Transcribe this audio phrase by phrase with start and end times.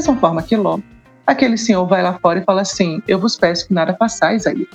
[0.00, 0.78] mesma forma que Ló,
[1.26, 4.66] aquele senhor vai lá fora e fala assim: Eu vos peço que nada façais aí.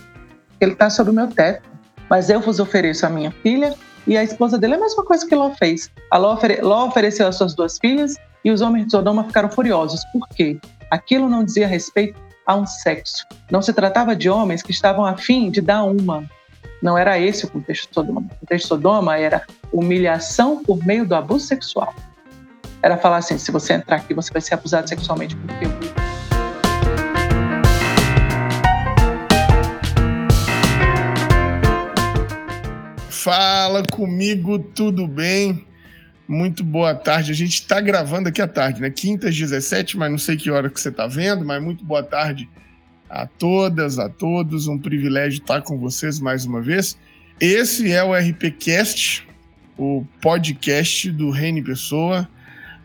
[0.61, 1.67] Ele está sob o meu teto,
[2.09, 3.75] mas eu vos ofereço a minha filha
[4.05, 5.91] e a esposa dele é a mesma coisa que Ló fez.
[6.11, 9.49] A Ló, ofere Ló ofereceu as suas duas filhas e os homens de Sodoma ficaram
[9.49, 10.05] furiosos.
[10.13, 10.59] Por quê?
[10.91, 13.25] Aquilo não dizia respeito a um sexo.
[13.49, 16.23] Não se tratava de homens que estavam afim de dar uma.
[16.83, 18.21] Não era esse o contexto de Sodoma.
[18.21, 19.41] O contexto de Sodoma era
[19.73, 21.93] humilhação por meio do abuso sexual.
[22.85, 25.65] Era falar assim: se você entrar aqui, você vai ser abusado sexualmente porque
[33.09, 35.65] Fala comigo, tudo bem?
[36.27, 37.31] Muito boa tarde.
[37.31, 38.91] A gente está gravando aqui à tarde, né?
[38.91, 42.47] Quintas 17, mas não sei que hora que você está vendo, mas muito boa tarde
[43.09, 44.67] a todas, a todos.
[44.67, 46.95] Um privilégio estar com vocês mais uma vez.
[47.41, 49.27] Esse é o RPcast,
[49.75, 52.29] o podcast do Reine Pessoa.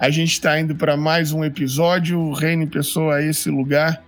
[0.01, 2.19] A gente está indo para mais um episódio.
[2.19, 4.03] O Reine Pessoa é esse lugar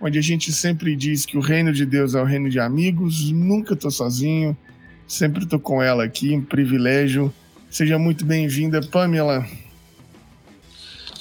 [0.00, 3.30] onde a gente sempre diz que o reino de Deus é o reino de amigos.
[3.30, 4.54] Nunca estou sozinho
[5.06, 7.32] Sempre estou com ela aqui, um privilégio.
[7.70, 9.46] Seja muito bem-vinda, Pamela.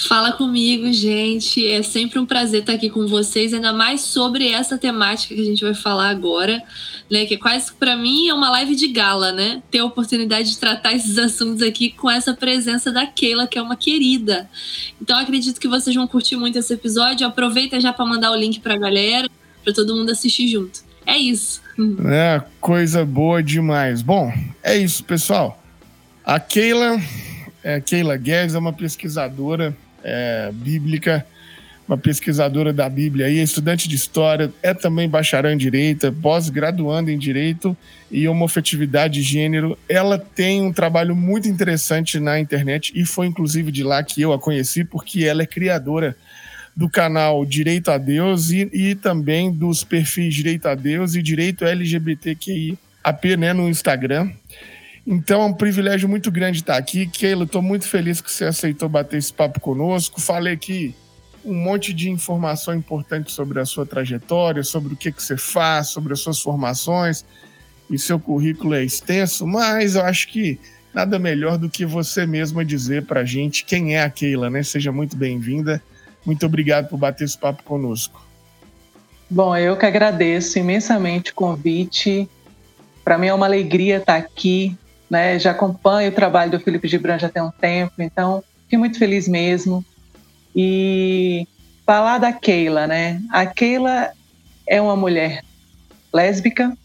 [0.08, 1.66] Fala comigo, gente.
[1.66, 5.46] É sempre um prazer estar aqui com vocês, ainda mais sobre essa temática que a
[5.46, 6.62] gente vai falar agora,
[7.10, 7.26] né?
[7.26, 9.64] Que quase para mim é uma live de gala, né?
[9.72, 13.62] Ter a oportunidade de tratar esses assuntos aqui com essa presença da Keila, que é
[13.62, 14.48] uma querida.
[15.02, 17.26] Então acredito que vocês vão curtir muito esse episódio.
[17.26, 19.28] Aproveita já para mandar o link para a galera,
[19.64, 20.82] para todo mundo assistir junto.
[21.04, 21.62] É isso.
[22.08, 24.04] É, coisa boa demais.
[24.04, 25.60] Bom, é isso, pessoal.
[26.24, 27.02] A Keila,
[27.64, 31.26] é, Keila Guedes é uma pesquisadora é, bíblica,
[31.88, 37.18] uma pesquisadora da Bíblia e estudante de história, é também bacharel em direito, pós-graduando em
[37.18, 37.76] direito
[38.10, 39.78] e homofetividade de gênero.
[39.90, 44.32] Ela tem um trabalho muito interessante na internet e foi inclusive de lá que eu
[44.32, 46.16] a conheci, porque ela é criadora
[46.76, 51.66] do canal Direito a Deus e, e também dos perfis Direito a Deus e Direito
[51.66, 54.32] LGBTQI AP né, no Instagram.
[55.06, 57.06] Então é um privilégio muito grande estar aqui.
[57.06, 60.20] Keila, estou muito feliz que você aceitou bater esse papo conosco.
[60.20, 60.96] Falei aqui
[61.44, 65.90] um monte de informação importante sobre a sua trajetória, sobre o que, que você faz,
[65.90, 67.24] sobre as suas formações.
[67.88, 70.60] E seu currículo é extenso, mas eu acho que
[70.92, 74.64] nada melhor do que você mesma dizer para a gente quem é a Keila, né?
[74.64, 75.84] Seja muito bem-vinda.
[76.26, 78.26] Muito obrigado por bater esse papo conosco.
[79.30, 82.28] Bom, eu que agradeço imensamente o convite.
[83.04, 84.76] Para mim é uma alegria estar aqui.
[85.10, 85.38] Né?
[85.40, 89.28] Já acompanho o trabalho do Felipe Gibran já tem um tempo, então fiquei muito feliz
[89.28, 89.86] mesmo.
[90.56, 91.48] E
[91.86, 93.22] falar da Keila, né?
[93.30, 94.12] A Keila
[94.68, 95.44] é uma mulher
[96.14, 96.76] lésbica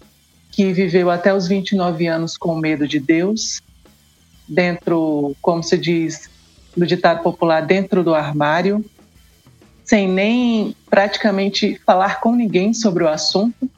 [0.51, 3.63] que viveu até os 29 anos com medo de Deus,
[4.47, 6.29] dentro, como se diz
[6.77, 8.85] no ditado popular, dentro do armário,
[9.85, 13.71] sem nem praticamente falar com ninguém sobre o assunto,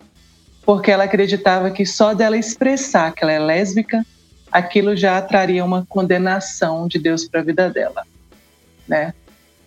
[0.65, 4.05] porque ela acreditava que só dela expressar que ela é lésbica,
[4.53, 8.05] aquilo já traria uma condenação de Deus para a vida dela,
[8.87, 9.15] né?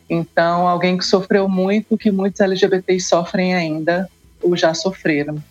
[0.08, 4.08] Então, alguém que sofreu muito, que muitos LGBTs sofrem ainda
[4.42, 5.44] ou já sofreram.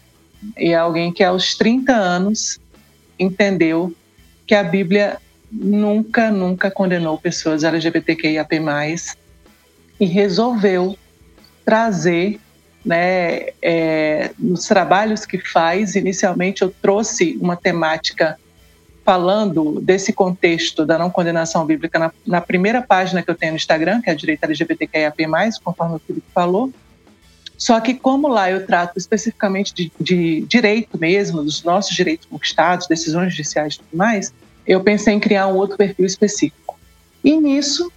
[0.56, 2.60] E é alguém que aos 30 anos
[3.18, 3.92] entendeu
[4.46, 5.18] que a Bíblia
[5.50, 8.60] nunca, nunca condenou pessoas LGBTQIAP+,
[9.98, 10.96] e resolveu
[11.64, 12.38] trazer
[12.84, 15.96] né, é, nos trabalhos que faz.
[15.96, 18.38] Inicialmente, eu trouxe uma temática
[19.04, 23.56] falando desse contexto da não condenação bíblica na, na, primeira página que eu tenho no
[23.56, 25.16] Instagram, que é a Direita LGBTQIAP+,
[25.62, 26.72] conforme o Felipe falou.
[27.56, 32.86] Só que como lá eu trato especificamente de, de direito mesmo, dos nossos direitos conquistados,
[32.86, 34.32] decisões judiciais e tudo mais,
[34.66, 36.78] eu pensei em criar um outro perfil específico.
[37.22, 37.92] E nisso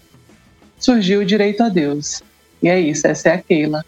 [0.77, 2.21] surgiu o direito a Deus.
[2.61, 3.85] E é isso, essa é a Keila.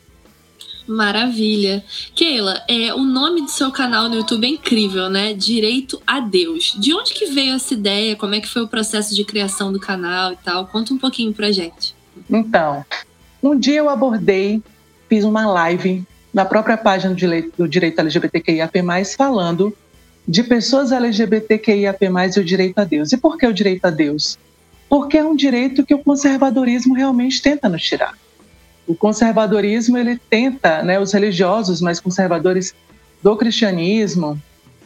[0.89, 1.83] Maravilha.
[2.15, 5.33] Keila, é, o nome do seu canal no YouTube é incrível, né?
[5.33, 6.75] Direito a Deus.
[6.79, 8.15] De onde que veio essa ideia?
[8.15, 10.67] Como é que foi o processo de criação do canal e tal?
[10.67, 11.95] Conta um pouquinho pra gente.
[12.29, 12.83] Então,
[13.41, 14.61] um dia eu abordei,
[15.07, 16.03] fiz uma live
[16.33, 17.13] na própria página
[17.57, 18.83] do Direito, LGBTQIAP+,
[19.17, 19.75] falando
[20.27, 22.05] de pessoas LGBTQIAP+,
[22.35, 23.11] e o direito a Deus.
[23.11, 24.37] E por que o direito a Deus?
[24.89, 28.17] porque é um direito que o conservadorismo realmente tenta nos tirar.
[28.89, 32.73] O conservadorismo ele tenta, né, os religiosos mais conservadores
[33.21, 34.41] do cristianismo,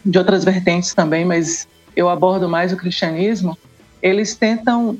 [0.05, 3.57] de outras vertentes também, mas eu abordo mais o cristianismo,
[4.01, 4.97] eles tentam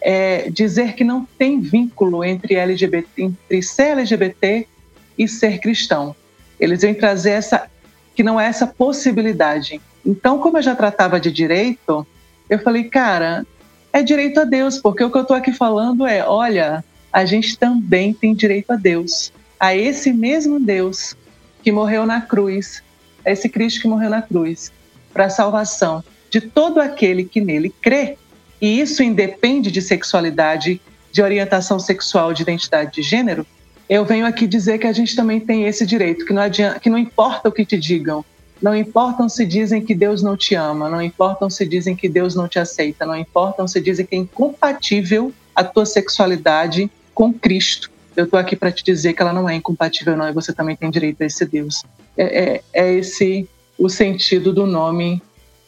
[0.00, 4.64] é, dizer que não tem vínculo entre LGBT, entre ser LGBT
[5.18, 6.14] e ser cristão.
[6.60, 7.68] Eles vêm trazer essa
[8.14, 9.80] que não é essa possibilidade.
[10.04, 12.06] Então, como eu já tratava de direito,
[12.48, 13.44] eu falei, cara,
[13.92, 16.84] é direito a Deus, porque o que eu estou aqui falando é: olha,
[17.16, 21.16] a gente também tem direito a Deus, a esse mesmo Deus
[21.62, 22.82] que morreu na cruz,
[23.24, 24.70] a esse Cristo que morreu na cruz,
[25.14, 28.18] para a salvação de todo aquele que nele crê.
[28.60, 30.78] E isso independe de sexualidade,
[31.10, 33.46] de orientação sexual, de identidade de gênero.
[33.88, 36.90] Eu venho aqui dizer que a gente também tem esse direito, que não, adianta, que
[36.90, 38.22] não importa o que te digam,
[38.60, 42.34] não importam se dizem que Deus não te ama, não importam se dizem que Deus
[42.34, 47.90] não te aceita, não importam se dizem que é incompatível a tua sexualidade com Cristo.
[48.14, 50.76] Eu estou aqui para te dizer que ela não é incompatível, não, e você também
[50.76, 51.82] tem direito a esse Deus.
[52.16, 53.48] É, é, é esse
[53.78, 55.22] o sentido do nome,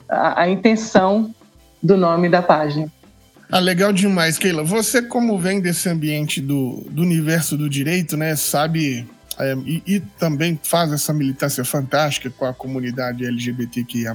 [0.07, 1.35] a, a intenção
[1.83, 2.93] do nome da página.
[3.51, 4.63] Ah, legal demais, Keila.
[4.63, 9.09] Você, como vem desse ambiente do, do universo do direito, né, sabe
[9.39, 14.15] é, e, e, também faz essa militância fantástica com a comunidade LGBTQIA+,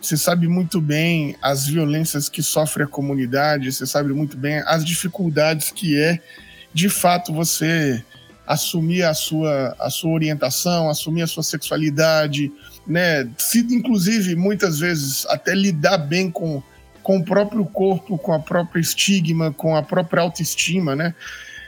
[0.00, 4.84] você sabe muito bem as violências que sofre a comunidade, você sabe muito bem as
[4.84, 6.20] dificuldades que é,
[6.72, 8.02] de fato, você
[8.46, 12.50] assumir a sua, a sua orientação, assumir a sua sexualidade,
[12.86, 13.28] né?
[13.36, 16.62] Se, inclusive, muitas vezes, até lidar bem com,
[17.02, 21.14] com o próprio corpo, com a própria estigma, com a própria autoestima, né?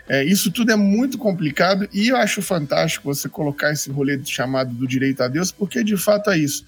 [0.09, 4.75] É, isso tudo é muito complicado e eu acho fantástico você colocar esse rolê chamado
[4.75, 6.65] do direito a Deus, porque de fato é isso.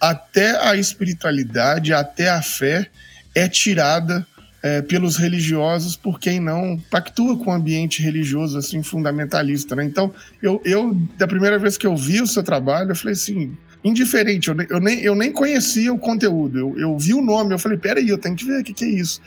[0.00, 2.90] Até a espiritualidade, até a fé
[3.32, 4.26] é tirada
[4.62, 9.84] é, pelos religiosos por quem não pactua com o ambiente religioso assim fundamentalista, né?
[9.84, 10.12] Então,
[10.42, 14.48] eu, eu da primeira vez que eu vi o seu trabalho, eu falei assim, indiferente,
[14.48, 17.78] eu, eu, nem, eu nem conhecia o conteúdo, eu, eu vi o nome, eu falei,
[17.78, 19.20] peraí, eu tenho que ver o que, que é isso.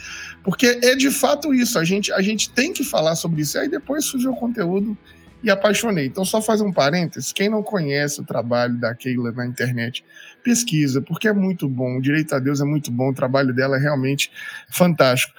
[0.43, 3.57] Porque é de fato isso, a gente, a gente tem que falar sobre isso.
[3.57, 4.95] Aí depois surgiu o conteúdo
[5.43, 6.05] e apaixonei.
[6.05, 10.03] Então, só fazer um parênteses, quem não conhece o trabalho da Keila na internet,
[10.43, 13.77] pesquisa, porque é muito bom, o Direito a Deus é muito bom, o trabalho dela
[13.77, 14.29] é realmente
[14.69, 15.33] fantástico.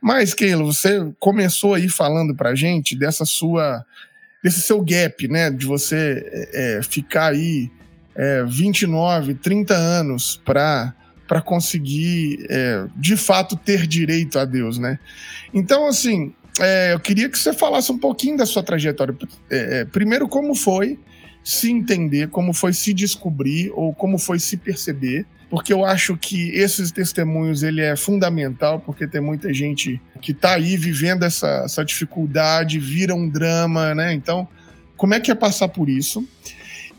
[0.00, 3.84] Mas, Keila, você começou aí falando pra gente dessa sua,
[4.42, 7.70] desse seu gap, né, de você é, é ficar aí
[8.14, 10.94] é, 29, 30 anos para
[11.28, 14.98] para conseguir é, de fato ter direito a Deus, né?
[15.52, 19.14] Então, assim, é, eu queria que você falasse um pouquinho da sua trajetória.
[19.50, 20.98] É, é, primeiro, como foi
[21.48, 26.50] se entender, como foi se descobrir ou como foi se perceber, porque eu acho que
[26.50, 31.82] esses testemunhos ele é fundamental, porque tem muita gente que está aí vivendo essa, essa
[31.82, 34.12] dificuldade, vira um drama, né?
[34.12, 34.46] Então,
[34.94, 36.22] como é que é passar por isso?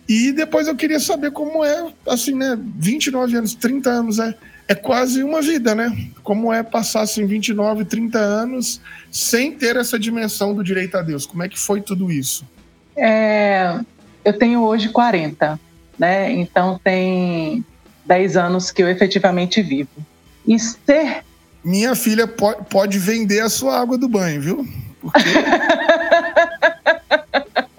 [0.07, 2.57] E depois eu queria saber como é, assim, né?
[2.75, 4.33] 29 anos, 30 anos é,
[4.67, 5.95] é quase uma vida, né?
[6.23, 8.81] Como é passar, assim, 29, 30 anos
[9.11, 11.27] sem ter essa dimensão do direito a Deus?
[11.27, 12.47] Como é que foi tudo isso?
[12.97, 13.79] É,
[14.23, 15.59] eu tenho hoje 40,
[15.97, 16.31] né?
[16.31, 17.63] Então tem
[18.05, 19.89] 10 anos que eu efetivamente vivo.
[20.47, 21.23] E ser.
[21.63, 24.67] Minha filha pode, pode vender a sua água do banho, viu?
[25.01, 25.19] Porque.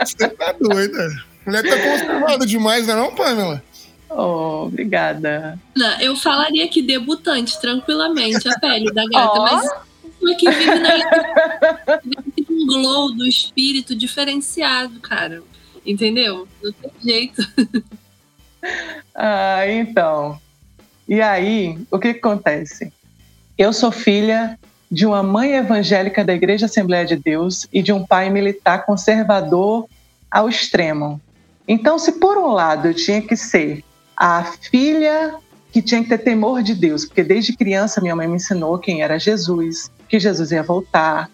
[0.05, 1.09] Você tá doida.
[1.47, 3.63] Mulher tá conservada demais, não é não, Pamela?
[4.09, 5.59] Oh, obrigada.
[5.75, 9.43] Não, eu falaria que debutante, tranquilamente, a pele da gata, oh.
[9.43, 9.71] mas
[10.21, 12.01] uma que vive na
[12.51, 15.43] um glow do espírito diferenciado, cara.
[15.85, 16.47] Entendeu?
[16.63, 17.43] Não tem jeito.
[19.15, 20.39] Ah, então.
[21.09, 22.93] E aí, o que, que acontece?
[23.57, 24.59] Eu sou filha
[24.91, 29.87] de uma mãe evangélica da Igreja Assembleia de Deus e de um pai militar conservador
[30.31, 31.21] ao extremo.
[31.67, 33.85] Então, se por um lado eu tinha que ser
[34.17, 35.35] a filha
[35.73, 39.03] que tinha que ter temor de Deus, porque desde criança minha mãe me ensinou quem
[39.03, 41.31] era Jesus, que Jesus ia voltar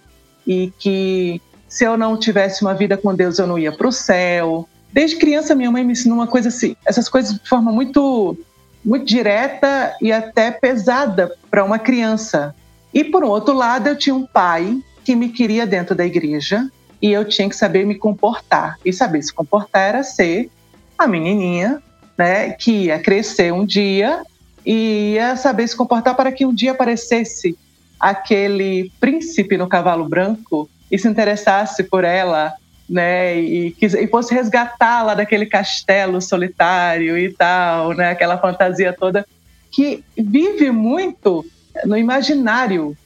[0.47, 1.40] e que
[1.76, 4.66] se eu não tivesse uma vida com Deus eu não ia para o céu.
[4.90, 8.35] Desde criança minha mãe me ensinou uma coisa assim, essas coisas de forma muito
[8.83, 12.54] muito direta e até pesada para uma criança.
[12.95, 16.66] E por outro lado, eu tinha um pai que me queria dentro da igreja,
[17.02, 18.78] e eu tinha que saber me comportar.
[18.83, 20.49] E saber se comportar era ser
[20.97, 21.83] a menininha,
[22.16, 24.23] né, que ia crescer um dia
[24.64, 27.54] e ia saber se comportar para que um dia aparecesse
[28.00, 32.55] aquele príncipe no cavalo branco e se interessasse por ela,
[32.88, 39.26] né, e, e fosse resgatá-la daquele castelo solitário e tal, né, aquela fantasia toda
[39.71, 41.45] que vive muito
[41.85, 42.97] no imaginário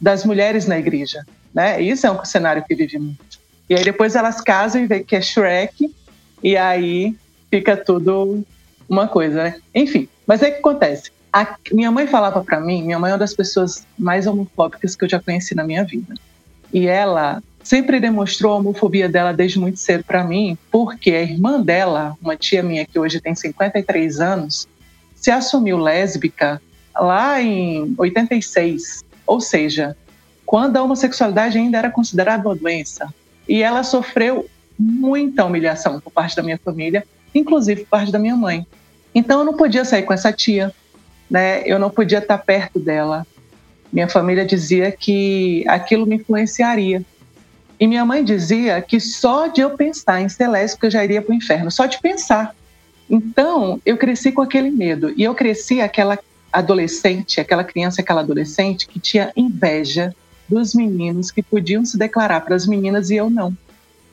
[0.00, 1.82] das mulheres na igreja, né?
[1.82, 3.40] Isso é um cenário que vive muito.
[3.68, 5.94] E aí depois elas casam e vê que é Shrek,
[6.42, 7.16] e aí
[7.50, 8.44] fica tudo
[8.88, 9.60] uma coisa, né?
[9.74, 11.10] Enfim, mas o que acontece?
[11.32, 15.04] A minha mãe falava para mim, minha mãe é uma das pessoas mais homofóbicas que
[15.04, 16.14] eu já conheci na minha vida.
[16.72, 21.60] E ela sempre demonstrou a homofobia dela desde muito cedo para mim, porque a irmã
[21.60, 24.66] dela, uma tia minha que hoje tem 53 anos,
[25.14, 26.60] se assumiu lésbica
[26.94, 29.04] lá em 86.
[29.26, 29.96] Ou seja,
[30.46, 33.12] quando a homossexualidade ainda era considerada uma doença.
[33.48, 34.48] E ela sofreu
[34.78, 38.66] muita humilhação por parte da minha família, inclusive por parte da minha mãe.
[39.14, 40.72] Então eu não podia sair com essa tia,
[41.30, 41.62] né?
[41.66, 43.26] Eu não podia estar perto dela.
[43.92, 47.02] Minha família dizia que aquilo me influenciaria.
[47.78, 51.22] E minha mãe dizia que só de eu pensar em ser lésbica eu já iria
[51.22, 52.54] para o inferno, só de pensar.
[53.08, 55.12] Então, eu cresci com aquele medo.
[55.16, 56.18] E eu cresci aquela
[56.52, 60.14] adolescente, aquela criança, aquela adolescente que tinha inveja
[60.48, 63.56] dos meninos que podiam se declarar para as meninas e eu não.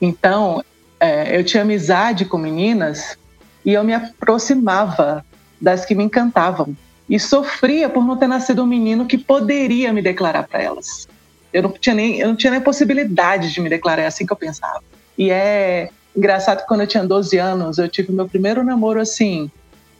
[0.00, 0.64] Então,
[0.98, 3.18] é, eu tinha amizade com meninas
[3.64, 5.24] e eu me aproximava
[5.60, 6.76] das que me encantavam
[7.08, 11.08] e sofria por não ter nascido um menino que poderia me declarar para elas.
[11.52, 14.32] Eu não tinha nem eu não tinha nem possibilidade de me declarar é assim que
[14.32, 14.82] eu pensava.
[15.16, 19.50] E é engraçado que quando eu tinha 12 anos, eu tive meu primeiro namoro assim,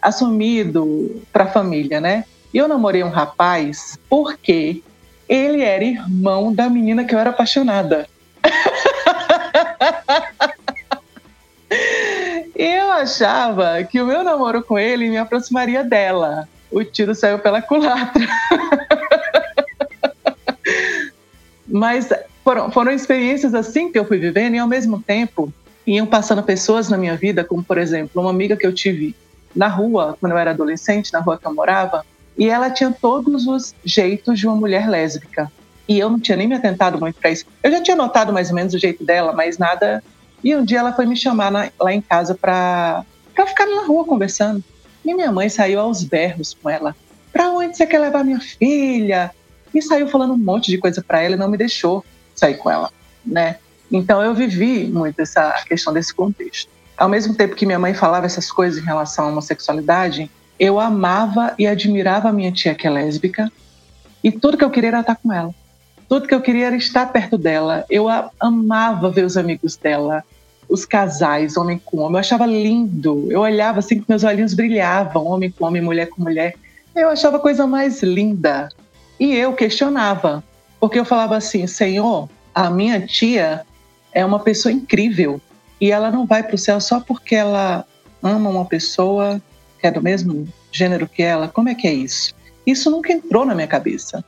[0.00, 2.24] assumido para a família, né?
[2.52, 4.82] E eu namorei um rapaz porque
[5.28, 8.06] ele era irmão da menina que eu era apaixonada.
[12.54, 16.48] eu achava que o meu namoro com ele me aproximaria dela.
[16.70, 18.26] O tiro saiu pela culatra.
[21.66, 22.08] Mas
[22.44, 25.52] foram, foram experiências assim que eu fui vivendo e ao mesmo tempo
[25.86, 29.14] iam passando pessoas na minha vida, como por exemplo, uma amiga que eu tive
[29.54, 32.04] na rua, quando eu era adolescente, na rua que eu morava,
[32.36, 35.50] e ela tinha todos os jeitos de uma mulher lésbica.
[35.88, 37.46] E eu não tinha nem me atentado muito para isso.
[37.62, 40.04] Eu já tinha notado mais ou menos o jeito dela, mas nada.
[40.44, 43.04] E um dia ela foi me chamar na, lá em casa para
[43.46, 44.62] ficar na rua conversando.
[45.08, 46.94] E minha mãe saiu aos berros com ela.
[47.32, 49.30] Para onde você quer levar minha filha?
[49.72, 52.70] E saiu falando um monte de coisa para ela e não me deixou sair com
[52.70, 52.90] ela,
[53.24, 53.56] né?
[53.90, 56.70] Então eu vivi muito essa questão desse contexto.
[56.94, 61.54] Ao mesmo tempo que minha mãe falava essas coisas em relação à homossexualidade, eu amava
[61.58, 63.50] e admirava a minha tia que é lésbica
[64.22, 65.54] e tudo que eu queria era estar com ela.
[66.06, 67.86] Tudo que eu queria era estar perto dela.
[67.88, 70.22] Eu amava ver os amigos dela,
[70.68, 72.14] os casais, homem com homem.
[72.14, 73.26] Eu achava lindo.
[73.30, 76.54] Eu olhava assim que meus olhinhos brilhavam, homem com homem, mulher com mulher.
[76.94, 78.68] Eu achava a coisa mais linda.
[79.18, 80.44] E eu questionava,
[80.78, 83.64] porque eu falava assim: Senhor, a minha tia
[84.12, 85.40] é uma pessoa incrível
[85.80, 87.84] e ela não vai para o céu só porque ela
[88.22, 89.40] ama uma pessoa
[89.80, 91.48] que é do mesmo gênero que ela.
[91.48, 92.34] Como é que é isso?
[92.66, 94.24] Isso nunca entrou na minha cabeça.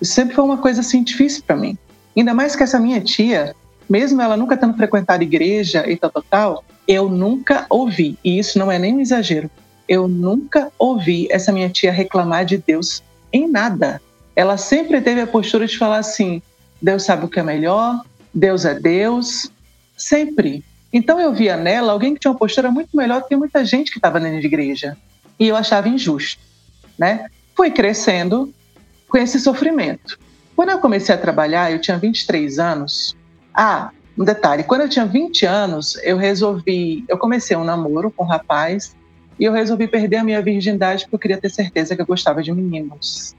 [0.00, 1.76] Isso sempre foi uma coisa assim difícil para mim.
[2.16, 3.54] Ainda mais que essa minha tia,
[3.88, 8.58] mesmo ela nunca tendo frequentado igreja e tal, tal, tal, eu nunca ouvi, e isso
[8.58, 9.50] não é nem um exagero,
[9.88, 13.02] eu nunca ouvi essa minha tia reclamar de Deus
[13.32, 14.00] em nada.
[14.34, 16.42] Ela sempre teve a postura de falar assim:
[16.80, 18.02] Deus sabe o que é melhor,
[18.34, 19.50] Deus é Deus,
[19.96, 20.64] sempre.
[20.92, 23.90] Então eu via nela alguém que tinha uma postura muito melhor do que muita gente
[23.90, 24.96] que estava dentro de igreja.
[25.38, 26.40] E eu achava injusto,
[26.98, 27.26] né?
[27.54, 28.52] Fui crescendo
[29.08, 30.18] com esse sofrimento.
[30.54, 33.14] Quando eu comecei a trabalhar, eu tinha 23 anos,
[33.56, 38.22] ah, um detalhe, quando eu tinha 20 anos, eu resolvi, eu comecei um namoro com
[38.22, 38.94] um rapaz
[39.38, 42.42] e eu resolvi perder a minha virgindade porque eu queria ter certeza que eu gostava
[42.42, 43.34] de meninos.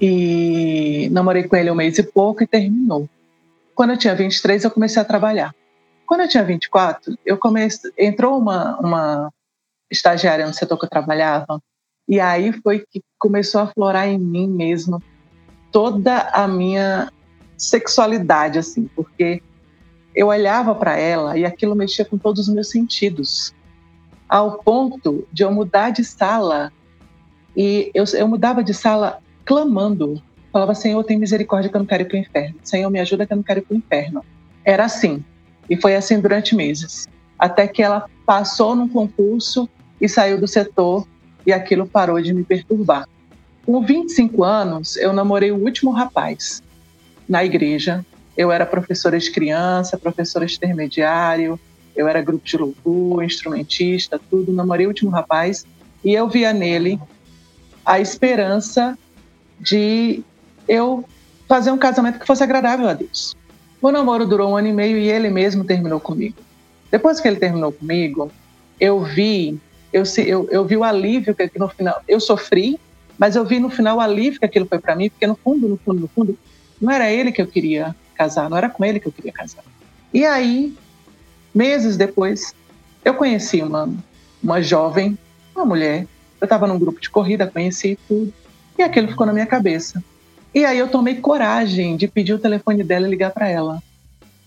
[0.00, 3.08] E namorei com ele um mês e pouco e terminou.
[3.74, 5.54] Quando eu tinha 23, eu comecei a trabalhar.
[6.06, 9.32] Quando eu tinha 24, eu comecei, entrou uma, uma
[9.90, 11.60] estagiária no setor que eu trabalhava,
[12.08, 15.02] e aí foi que começou a aflorar em mim mesmo
[15.72, 17.10] toda a minha
[17.56, 19.42] sexualidade, assim, porque
[20.14, 23.54] eu olhava para ela e aquilo mexia com todos os meus sentidos,
[24.28, 26.72] ao ponto de eu mudar de sala
[27.56, 30.20] e eu, eu mudava de sala clamando,
[30.52, 33.26] falava Senhor, tem misericórdia que eu não quero ir para o inferno, Senhor, me ajuda
[33.26, 34.24] que eu não quero ir para o inferno.
[34.64, 35.24] Era assim,
[35.68, 37.06] e foi assim durante meses,
[37.38, 39.68] até que ela passou num concurso
[40.00, 41.06] e saiu do setor
[41.46, 43.08] e aquilo parou de me perturbar.
[43.64, 46.62] Com 25 anos, eu namorei o último rapaz
[47.28, 48.04] na igreja.
[48.36, 51.58] Eu era professora de criança, professora de intermediário,
[51.94, 54.52] eu era grupo de louvor, instrumentista, tudo.
[54.52, 55.64] Namorei o último rapaz
[56.04, 57.00] e eu via nele
[57.84, 58.98] a esperança
[59.58, 60.22] de
[60.68, 61.04] eu
[61.48, 63.34] fazer um casamento que fosse agradável a Deus.
[63.80, 66.36] O namoro durou um ano e meio e ele mesmo terminou comigo.
[66.90, 68.30] Depois que ele terminou comigo,
[68.80, 69.58] eu vi,
[69.92, 72.78] eu, eu, eu vi o alívio que no final eu sofri,
[73.18, 75.68] mas eu vi no final o alívio que aquilo foi para mim, porque no fundo,
[75.68, 76.38] no fundo, no fundo,
[76.80, 79.64] não era ele que eu queria casar, não era com ele que eu queria casar.
[80.12, 80.74] E aí,
[81.54, 82.54] meses depois,
[83.04, 83.88] eu conheci uma,
[84.42, 85.18] uma jovem,
[85.54, 86.06] uma mulher.
[86.40, 88.32] Eu estava num grupo de corrida, conheci tudo,
[88.78, 90.02] e aquilo ficou na minha cabeça.
[90.54, 93.82] E aí eu tomei coragem de pedir o telefone dela e ligar para ela.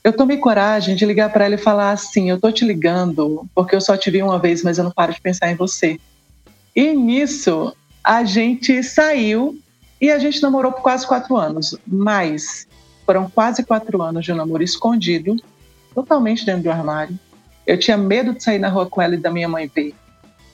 [0.04, 3.76] Eu tomei coragem de ligar para ela e falar assim: Eu tô te ligando porque
[3.76, 6.00] eu só te vi uma vez, mas eu não paro de pensar em você.
[6.76, 9.60] E nisso, a gente saiu
[10.02, 12.68] E a gente namorou por quase quatro anos, mas
[13.06, 15.36] foram quase quatro anos de um namoro escondido,
[15.94, 17.18] totalmente dentro do armário.
[17.66, 19.94] Eu tinha medo de sair na rua com ela e da minha mãe ver.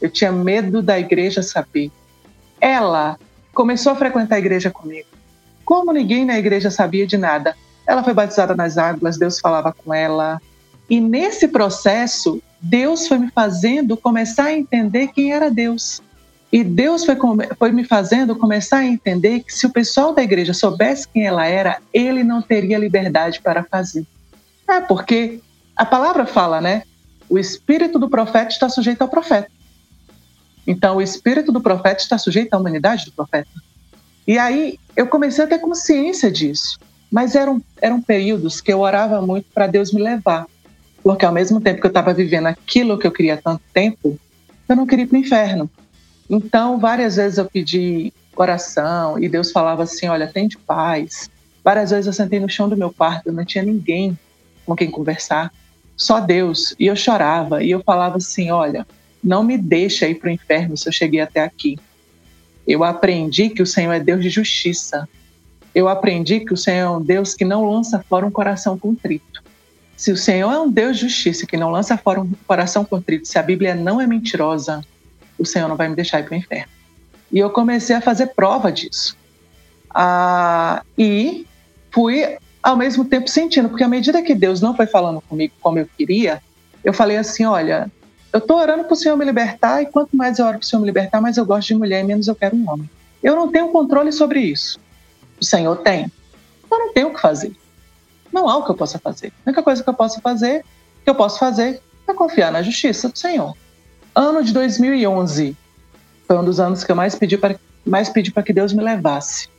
[0.01, 1.91] Eu tinha medo da igreja saber.
[2.59, 3.17] Ela
[3.53, 5.07] começou a frequentar a igreja comigo.
[5.63, 7.55] Como ninguém na igreja sabia de nada,
[7.87, 10.41] ela foi batizada nas águas, Deus falava com ela.
[10.89, 16.01] E nesse processo, Deus foi me fazendo começar a entender quem era Deus.
[16.55, 17.17] E Deus foi,
[17.59, 21.45] foi me fazendo começar a entender que se o pessoal da igreja soubesse quem ela
[21.45, 24.05] era, ele não teria liberdade para fazer.
[24.65, 25.41] É porque
[25.75, 26.83] a palavra fala, né?
[27.27, 29.51] O espírito do profeta está sujeito ao profeta.
[30.65, 33.49] Então, o espírito do profeta está sujeito à humanidade do profeta.
[34.25, 36.79] E aí eu comecei a ter consciência disso.
[37.11, 40.45] Mas eram, eram períodos que eu orava muito para Deus me levar.
[41.03, 44.17] Porque ao mesmo tempo que eu estava vivendo aquilo que eu queria há tanto tempo,
[44.69, 45.69] eu não queria ir para o inferno.
[46.29, 51.29] Então, várias vezes eu pedi oração e Deus falava assim: Olha, tem de paz.
[51.63, 54.17] Várias vezes eu sentei no chão do meu quarto, não tinha ninguém
[54.65, 55.51] com quem conversar,
[55.95, 56.75] só Deus.
[56.79, 58.85] E eu chorava e eu falava assim: Olha,
[59.23, 61.77] não me deixa ir para o inferno se eu cheguei até aqui.
[62.67, 65.07] Eu aprendi que o Senhor é Deus de justiça.
[65.73, 69.43] Eu aprendi que o Senhor é um Deus que não lança fora um coração contrito.
[69.95, 73.27] Se o Senhor é um Deus de justiça que não lança fora um coração contrito,
[73.27, 74.81] se a Bíblia não é mentirosa,
[75.37, 76.71] o Senhor não vai me deixar ir para o inferno.
[77.31, 79.17] E eu comecei a fazer prova disso.
[79.89, 81.45] Ah, e
[81.91, 85.79] fui ao mesmo tempo sentindo, porque à medida que Deus não foi falando comigo como
[85.79, 86.41] eu queria,
[86.83, 87.91] eu falei assim: olha,
[88.33, 90.67] eu estou orando para o Senhor me libertar, e quanto mais eu oro para o
[90.67, 92.89] Senhor me libertar, mais eu gosto de mulher e menos eu quero um homem.
[93.23, 94.79] Eu não tenho controle sobre isso.
[95.39, 96.11] O Senhor tem.
[96.69, 97.55] Eu não tenho o que fazer.
[98.31, 99.27] Não há o que eu possa fazer.
[99.27, 100.65] A única coisa que eu posso fazer,
[101.03, 103.55] que eu posso fazer, é confiar na justiça do Senhor.
[104.15, 105.57] Ano de 2011
[106.25, 108.81] foi um dos anos que eu mais pedi para mais pedi para que Deus me
[108.81, 109.49] levasse.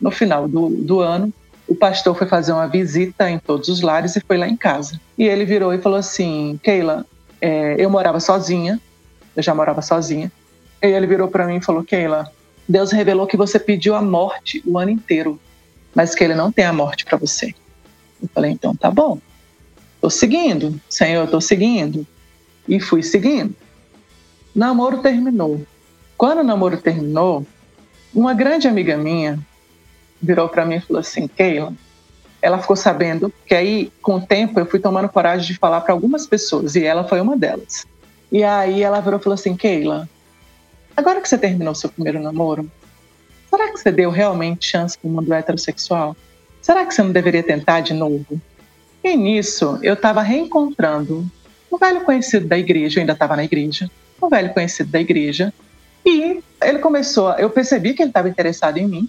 [0.00, 1.34] No final do, do ano,
[1.66, 5.00] o pastor foi fazer uma visita em todos os lares e foi lá em casa.
[5.18, 7.04] E ele virou e falou assim: Keila,
[7.40, 8.80] é, eu morava sozinha,
[9.34, 10.30] eu já morava sozinha.
[10.80, 12.30] E ele virou para mim e falou: Keila,
[12.68, 15.40] Deus revelou que você pediu a morte o ano inteiro,
[15.92, 17.52] mas que ele não tem a morte para você.
[18.22, 19.18] Eu falei: então tá bom,
[20.00, 22.06] tô seguindo, Senhor, tô seguindo.
[22.68, 23.54] E fui seguindo
[24.58, 25.64] namoro terminou.
[26.16, 27.46] Quando o namoro terminou,
[28.12, 29.38] uma grande amiga minha
[30.20, 31.72] virou para mim e falou assim: Keila,
[32.42, 35.94] ela ficou sabendo que aí, com o tempo, eu fui tomando coragem de falar para
[35.94, 37.86] algumas pessoas e ela foi uma delas.
[38.32, 40.08] E aí ela virou e falou assim: Keila,
[40.96, 42.68] agora que você terminou seu primeiro namoro,
[43.48, 46.16] será que você deu realmente chance para o mundo heterossexual?
[46.60, 48.40] Será que você não deveria tentar de novo?
[49.04, 51.24] E nisso, eu estava reencontrando
[51.72, 53.88] um velho conhecido da igreja, eu ainda estava na igreja,
[54.22, 55.52] um velho conhecido da igreja.
[56.04, 59.08] E ele começou, eu percebi que ele estava interessado em mim.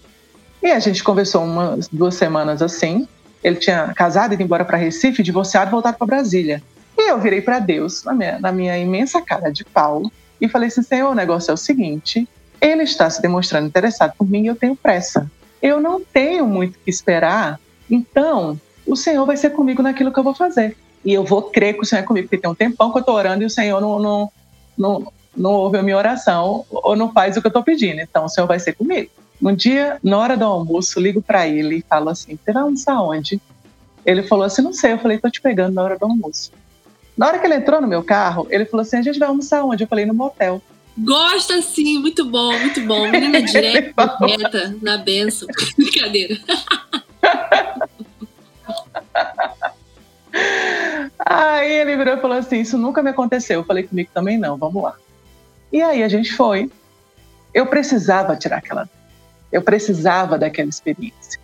[0.61, 3.07] E a gente conversou umas duas semanas assim.
[3.43, 6.61] Ele tinha casado, ido embora para Recife, divorciado, voltado para Brasília.
[6.97, 10.03] E eu virei para Deus, na minha, na minha imensa cara de pau,
[10.41, 12.27] e falei assim: Senhor, o negócio é o seguinte:
[12.59, 15.31] ele está se demonstrando interessado por mim e eu tenho pressa.
[15.61, 20.23] Eu não tenho muito que esperar, então o Senhor vai ser comigo naquilo que eu
[20.23, 20.75] vou fazer.
[21.05, 23.01] E eu vou crer que o Senhor é comigo, porque tem um tempão que eu
[23.01, 24.31] estou orando e o Senhor não, não,
[24.79, 27.99] não, não ouve a minha oração ou não faz o que eu estou pedindo.
[27.99, 29.11] Então o Senhor vai ser comigo.
[29.41, 33.01] Um dia, na hora do almoço, ligo para ele e falo assim: Você vai almoçar
[33.01, 33.39] onde?
[34.05, 34.93] Ele falou assim: Não sei.
[34.93, 36.51] Eu falei: Tô te pegando na hora do almoço.
[37.17, 39.63] Na hora que ele entrou no meu carro, ele falou assim: A gente vai almoçar
[39.63, 39.83] onde?
[39.83, 40.61] Eu falei: No motel.
[40.97, 43.09] Gosta sim, muito bom, muito bom.
[43.09, 45.47] Menina direta, reta, na benção.
[45.77, 46.37] Brincadeira.
[51.29, 53.59] Aí ele virou e falou assim: Isso nunca me aconteceu.
[53.59, 54.95] Eu falei comigo também não, vamos lá.
[55.71, 56.71] E aí a gente foi.
[57.53, 58.89] Eu precisava tirar aquela.
[59.51, 61.39] Eu precisava daquela experiência.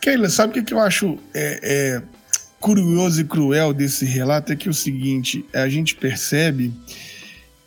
[0.00, 2.02] Keila, sabe o que eu acho é, é,
[2.58, 4.54] curioso e cruel desse relato?
[4.54, 6.72] É que é o seguinte: a gente percebe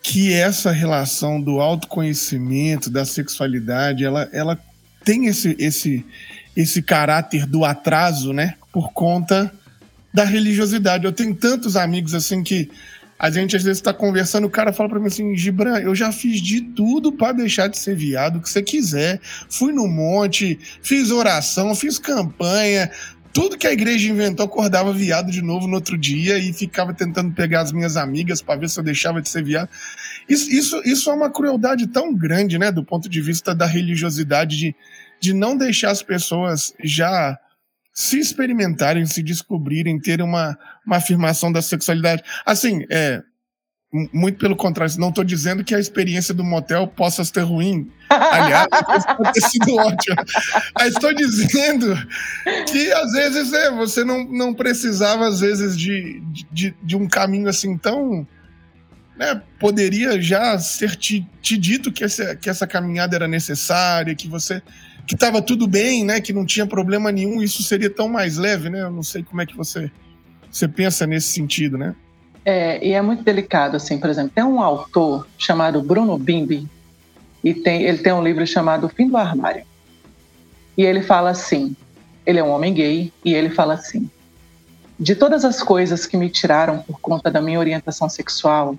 [0.02, 4.58] que essa relação do autoconhecimento, da sexualidade, ela, ela
[5.04, 6.04] tem esse, esse,
[6.56, 8.56] esse caráter do atraso, né?
[8.71, 9.54] Por conta
[10.17, 11.06] da religiosidade.
[11.06, 12.71] Eu tenho tantos amigos assim que
[13.19, 16.12] a gente às vezes está conversando, o cara fala para mim assim, Gibran, eu já
[16.12, 19.19] fiz de tudo para deixar de ser viado, o que você quiser.
[19.47, 22.89] Fui no monte, fiz oração, fiz campanha,
[23.32, 27.32] tudo que a igreja inventou, acordava viado de novo no outro dia e ficava tentando
[27.36, 29.69] pegar as minhas amigas para ver se eu deixava de ser viado.
[30.27, 34.58] Isso, isso, isso é uma crueldade tão grande, né, do ponto de vista da religiosidade,
[34.58, 34.75] de,
[35.19, 37.38] de não deixar as pessoas já
[37.98, 40.56] se experimentarem, se descobrirem, terem uma,
[40.86, 42.22] uma afirmação da sexualidade.
[42.46, 43.24] Assim, é,
[44.14, 47.92] muito pelo contrário, não estou dizendo que a experiência do motel possa ser ruim.
[48.08, 48.68] Aliás,
[49.18, 50.24] pode ter sido ótima.
[50.78, 51.98] Mas estou dizendo
[52.72, 57.50] que às vezes é, você não, não precisava, às vezes, de, de, de um caminho
[57.50, 58.28] assim tão.
[59.18, 64.28] Né, poderia já ser te, te dito que essa, que essa caminhada era necessária, que
[64.28, 64.62] você
[65.08, 68.70] que estava tudo bem, né, que não tinha problema nenhum, isso seria tão mais leve,
[68.70, 68.82] né?
[68.82, 69.89] Eu não sei como é que você,
[70.52, 71.96] você pensa nesse sentido, né?
[72.43, 76.67] É, e é muito delicado, assim, por exemplo, tem um autor chamado Bruno Bimbi,
[77.41, 79.65] e tem, ele tem um livro chamado Fim do Armário.
[80.78, 81.76] E ele fala assim,
[82.26, 84.10] ele é um homem gay, e ele fala assim,
[85.00, 88.78] de todas as coisas que me tiraram por conta da minha orientação sexual,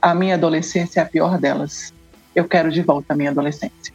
[0.00, 1.92] a minha adolescência é a pior delas.
[2.34, 3.94] Eu quero de volta a minha adolescência.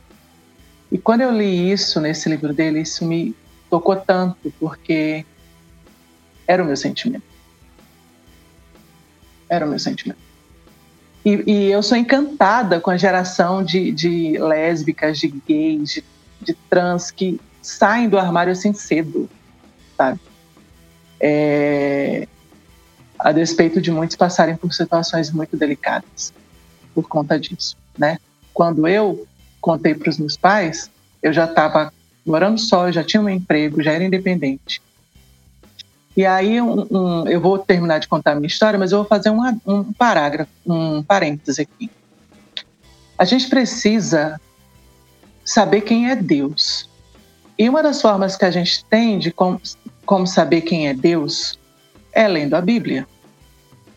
[0.92, 3.36] E quando eu li isso nesse livro dele, isso me
[3.70, 5.26] tocou tanto, porque
[6.48, 7.24] era o meu sentimento.
[9.48, 10.20] Era o meu sentimento.
[11.24, 16.04] E, e eu sou encantada com a geração de, de lésbicas, de gays, de,
[16.42, 19.30] de, trans que saem do armário assim cedo,
[19.96, 20.20] sabe?
[21.20, 22.28] É,
[23.20, 26.34] a despeito de muitos passarem por situações muito delicadas
[26.96, 28.18] por conta disso, né?
[28.54, 29.28] Quando eu
[29.60, 30.90] contei para os meus pais,
[31.22, 31.92] eu já estava
[32.26, 34.82] morando só, já tinha um emprego, já era independente.
[36.16, 39.08] E aí um, um, eu vou terminar de contar a minha história, mas eu vou
[39.08, 41.90] fazer uma, um parágrafo, um parêntese aqui.
[43.18, 44.40] A gente precisa
[45.44, 46.90] saber quem é Deus.
[47.58, 49.62] E uma das formas que a gente tem de como,
[50.06, 51.60] como saber quem é Deus
[52.12, 53.08] é lendo a Bíblia,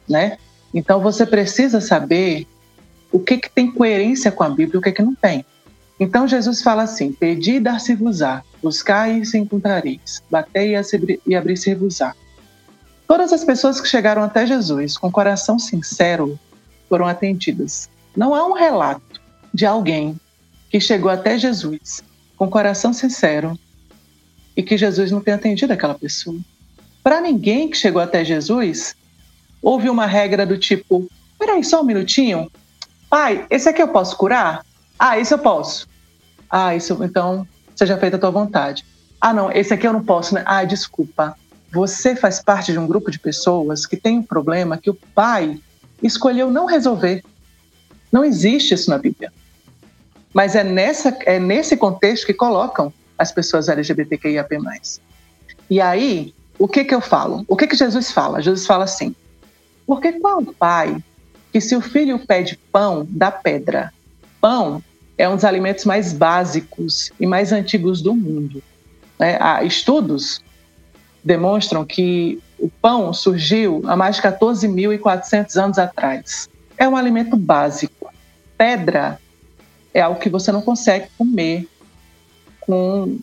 [0.09, 0.39] né?
[0.75, 2.47] Então você precisa saber
[3.11, 5.45] o que, que tem coerência com a Bíblia e o que, que não tem.
[6.03, 10.75] Então Jesus fala assim: Pedi e dar-se-vos-á, buscai e se encontrareis, batei
[11.25, 12.13] e abrir-se-vos-á.
[13.07, 16.37] Todas as pessoas que chegaram até Jesus com coração sincero
[16.89, 17.89] foram atendidas.
[18.17, 19.21] Não há um relato
[19.55, 20.19] de alguém
[20.69, 22.03] que chegou até Jesus
[22.37, 23.57] com coração sincero
[24.57, 26.37] e que Jesus não tenha atendido aquela pessoa.
[27.01, 28.97] Para ninguém que chegou até Jesus,
[29.63, 32.51] houve uma regra do tipo: peraí, só um minutinho.
[33.09, 34.67] Pai, esse aqui eu posso curar?
[34.99, 35.92] Ah, esse eu posso.
[36.53, 38.85] Ah, isso então seja feita a tua vontade.
[39.19, 40.43] Ah, não, esse aqui eu não posso, né?
[40.45, 41.35] Ah, desculpa.
[41.73, 45.59] Você faz parte de um grupo de pessoas que tem um problema que o pai
[46.03, 47.25] escolheu não resolver.
[48.13, 49.33] Não existe isso na Bíblia.
[50.35, 54.59] Mas é, nessa, é nesse contexto que colocam as pessoas LGBTQIAP+.
[55.71, 57.45] E aí, o que que eu falo?
[57.49, 58.43] O que que Jesus fala?
[58.43, 59.15] Jesus fala assim,
[59.87, 61.03] porque qual pai
[61.51, 63.93] que se o filho pede pão, dá pedra?
[64.41, 64.83] Pão
[65.23, 68.61] é um dos alimentos mais básicos e mais antigos do mundo.
[69.21, 69.39] Né?
[69.41, 70.43] Há estudos
[71.23, 76.49] demonstram que o pão surgiu há mais de 14.400 anos atrás.
[76.77, 78.13] É um alimento básico.
[78.59, 79.21] Pedra
[79.95, 81.69] é algo que você não consegue comer
[82.63, 83.21] com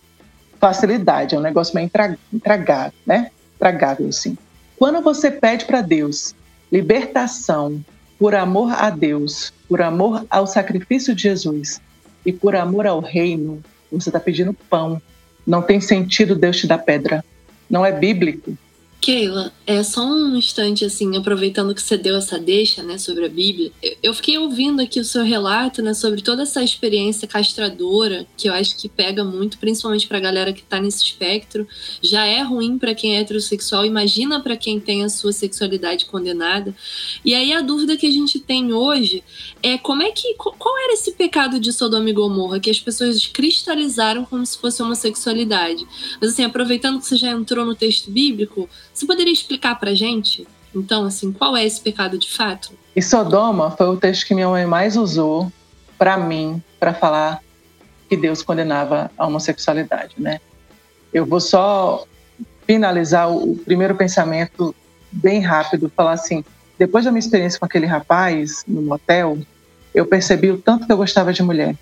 [0.58, 1.92] facilidade, é um negócio meio
[2.32, 3.30] intragável, né?
[3.58, 4.38] Tragável, assim.
[4.78, 6.34] Quando você pede para Deus
[6.72, 7.84] libertação
[8.18, 11.82] por amor a Deus, por amor ao sacrifício de Jesus,
[12.26, 15.02] e por amor ao reino, você está pedindo pão.
[15.46, 17.24] Não tem sentido Deus te dar pedra.
[17.70, 18.58] Não é bíblico.
[19.02, 23.30] Keila, é só um instante, assim, aproveitando que você deu essa deixa, né, sobre a
[23.30, 23.72] Bíblia.
[24.04, 28.54] Eu fiquei ouvindo aqui o seu relato, né, sobre toda essa experiência castradora, que eu
[28.54, 31.68] acho que pega muito, principalmente pra galera que tá nesse espectro.
[32.02, 36.76] Já é ruim para quem é heterossexual, imagina para quem tem a sua sexualidade condenada.
[37.24, 39.24] E aí a dúvida que a gente tem hoje
[39.64, 40.34] é como é que.
[40.36, 44.82] Qual era esse pecado de Sodoma e Gomorra que as pessoas cristalizaram como se fosse
[44.82, 45.86] homossexualidade?
[46.20, 50.46] Mas, assim, aproveitando que você já entrou no texto bíblico você poderia explicar para gente,
[50.76, 52.74] então, assim, qual é esse pecado de fato?
[52.96, 55.52] E Sodoma foi o texto que minha mãe mais usou
[55.98, 57.42] para mim, para falar
[58.10, 60.40] que Deus condenava a homossexualidade, né?
[61.14, 62.06] Eu vou só
[62.68, 64.76] finalizar o primeiro pensamento
[65.12, 66.44] bem rápido, falar assim,
[66.78, 69.38] depois da minha experiência com aquele rapaz no motel,
[69.94, 71.76] eu percebi o tanto que eu gostava de mulher.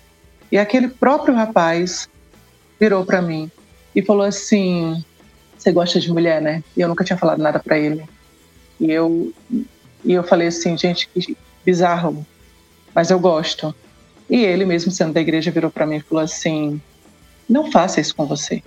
[0.50, 2.08] E aquele próprio rapaz
[2.80, 3.50] virou para mim
[3.94, 5.04] e falou assim:
[5.68, 6.62] você gosta de mulher, né?
[6.76, 8.02] E eu nunca tinha falado nada para ele.
[8.80, 9.32] E eu,
[10.04, 12.26] e eu falei assim, gente, que bizarro,
[12.94, 13.74] mas eu gosto.
[14.30, 16.80] E ele, mesmo sendo da igreja, virou para mim e falou assim:
[17.48, 18.62] não faça isso com você.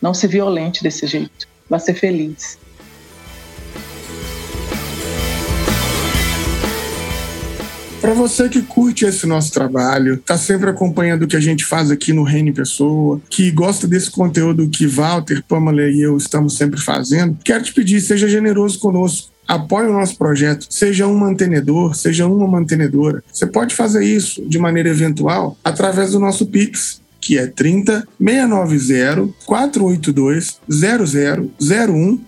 [0.00, 1.48] Não se violente desse jeito.
[1.68, 2.58] Vá ser feliz.
[8.00, 11.90] Para você que curte esse nosso trabalho, tá sempre acompanhando o que a gente faz
[11.90, 16.80] aqui no Reino Pessoa, que gosta desse conteúdo que Walter, Pamela e eu estamos sempre
[16.80, 19.32] fazendo, quero te pedir, seja generoso conosco.
[19.48, 24.58] Apoie o nosso projeto, seja um mantenedor, seja uma mantenedora, você pode fazer isso de
[24.58, 30.60] maneira eventual através do nosso Pix, que é 30 690 482
[31.60, 32.27] 0001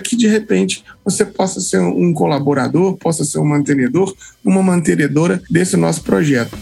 [0.00, 4.12] que de repente você possa ser um colaborador, possa ser um mantenedor,
[4.44, 6.58] uma mantenedora desse nosso projeto.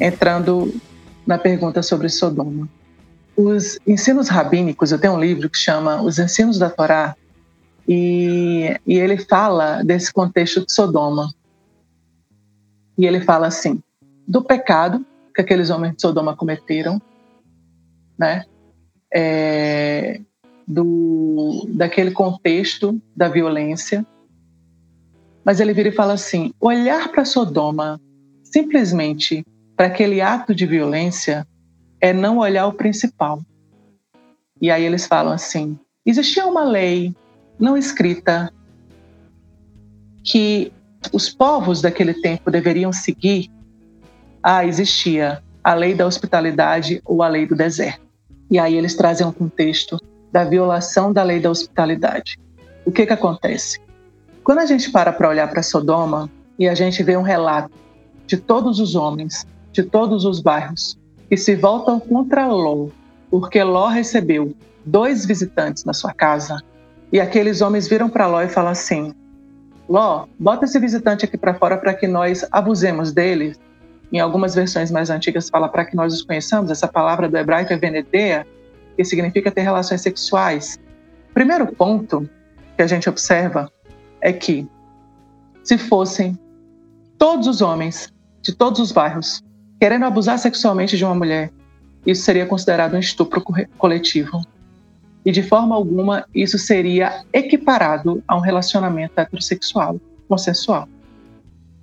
[0.00, 0.74] Entrando
[1.26, 2.66] na pergunta sobre Sodoma.
[3.36, 7.14] Os ensinos rabínicos, eu tenho um livro que chama Os Ensinos da Torá,
[7.92, 11.34] e, e ele fala desse contexto de Sodoma.
[12.96, 13.82] E ele fala assim:
[14.26, 15.04] do pecado
[15.34, 17.02] que aqueles homens de Sodoma cometeram,
[18.20, 18.44] né?
[19.12, 20.20] É,
[20.68, 24.06] do, daquele contexto da violência.
[25.42, 27.98] Mas ele vira e fala assim: olhar para Sodoma
[28.44, 29.42] simplesmente
[29.74, 31.46] para aquele ato de violência
[31.98, 33.40] é não olhar o principal.
[34.60, 37.16] E aí eles falam assim: existia uma lei
[37.58, 38.52] não escrita
[40.22, 40.70] que
[41.12, 43.50] os povos daquele tempo deveriam seguir
[44.42, 48.09] ah, existia a lei da hospitalidade ou a lei do deserto.
[48.50, 49.98] E aí eles trazem um contexto
[50.32, 52.38] da violação da lei da hospitalidade.
[52.84, 53.80] O que que acontece?
[54.42, 57.72] Quando a gente para para olhar para Sodoma e a gente vê um relato
[58.26, 62.88] de todos os homens, de todos os bairros, que se voltam contra Ló,
[63.30, 66.60] porque Ló recebeu dois visitantes na sua casa,
[67.12, 69.14] e aqueles homens viram para Ló e falam assim:
[69.88, 73.56] Ló, bota esse visitante aqui para fora para que nós abusemos dele
[74.12, 77.72] em algumas versões mais antigas fala para que nós os conheçamos, essa palavra do hebraico
[77.72, 78.46] é venedea,
[78.96, 80.78] que significa ter relações sexuais.
[81.30, 82.28] O primeiro ponto
[82.76, 83.70] que a gente observa
[84.20, 84.68] é que
[85.62, 86.38] se fossem
[87.16, 89.42] todos os homens de todos os bairros
[89.80, 91.50] querendo abusar sexualmente de uma mulher,
[92.04, 93.42] isso seria considerado um estupro
[93.78, 94.42] coletivo.
[95.24, 100.88] E de forma alguma isso seria equiparado a um relacionamento heterossexual consensual.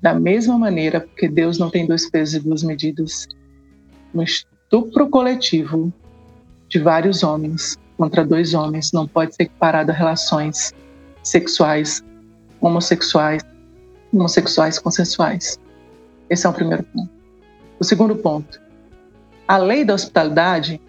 [0.01, 3.27] Da mesma maneira, porque Deus não tem dois pesos e duas medidas,
[4.13, 5.91] um estupro coletivo
[6.69, 10.73] de vários homens contra dois homens não pode ser equiparado a relações
[11.23, 12.03] sexuais,
[12.61, 13.43] homossexuais,
[14.13, 15.59] homossexuais consensuais.
[16.29, 17.09] Esse é o primeiro ponto.
[17.79, 18.61] O segundo ponto,
[19.47, 20.79] a lei da hospitalidade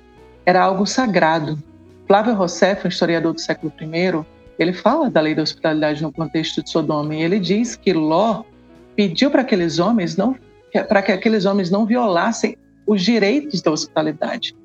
[0.45, 1.59] era algo sagrado.
[2.07, 4.25] Flávio Rousseff, um historiador do século I,
[4.59, 8.45] ele fala da lei da hospitalidade no contexto de Sodoma e ele diz que Ló
[8.99, 10.35] pediu para aqueles homens não
[10.89, 14.57] para que aqueles homens não violassem os direitos da hospitalidade.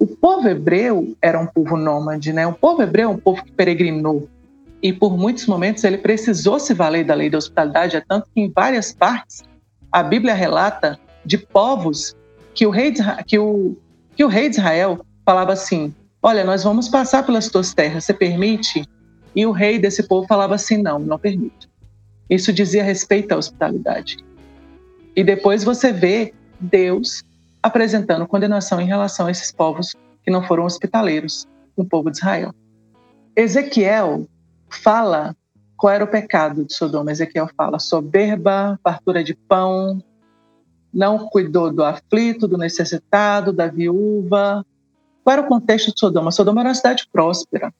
[0.00, 2.44] O povo hebreu era um povo nômade, né?
[2.44, 4.28] O povo hebreu é um povo que peregrinou
[4.82, 8.40] e por muitos momentos ele precisou se valer da lei da hospitalidade, é tanto que
[8.40, 9.44] em várias partes
[9.92, 12.16] a Bíblia relata de povos
[12.54, 13.76] que o rei de, que o,
[14.16, 18.12] que o rei de Israel falava assim: "Olha, nós vamos passar pelas tuas terras, você
[18.12, 18.84] permite?"
[19.36, 21.68] E o rei desse povo falava assim: "Não, não permito."
[22.28, 24.18] Isso dizia respeito à hospitalidade.
[25.16, 27.22] E depois você vê Deus
[27.62, 32.54] apresentando condenação em relação a esses povos que não foram hospitaleiros, o povo de Israel.
[33.34, 34.26] Ezequiel
[34.68, 35.34] fala
[35.76, 37.12] qual era o pecado de Sodoma.
[37.12, 40.02] Ezequiel fala soberba, fartura de pão,
[40.92, 44.64] não cuidou do aflito, do necessitado, da viúva.
[45.22, 46.32] Qual era o contexto de Sodoma?
[46.32, 47.72] Sodoma era uma cidade próspera.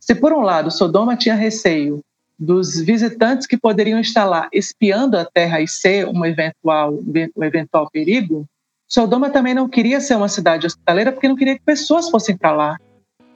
[0.00, 2.02] Se por um lado Sodoma tinha receio
[2.38, 6.92] dos visitantes que poderiam estar lá espiando a terra e ser um eventual,
[7.36, 8.46] um eventual perigo,
[8.88, 12.52] Sodoma também não queria ser uma cidade hospitaleira porque não queria que pessoas fossem para
[12.52, 12.76] lá,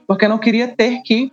[0.06, 1.32] porque não queria ter que,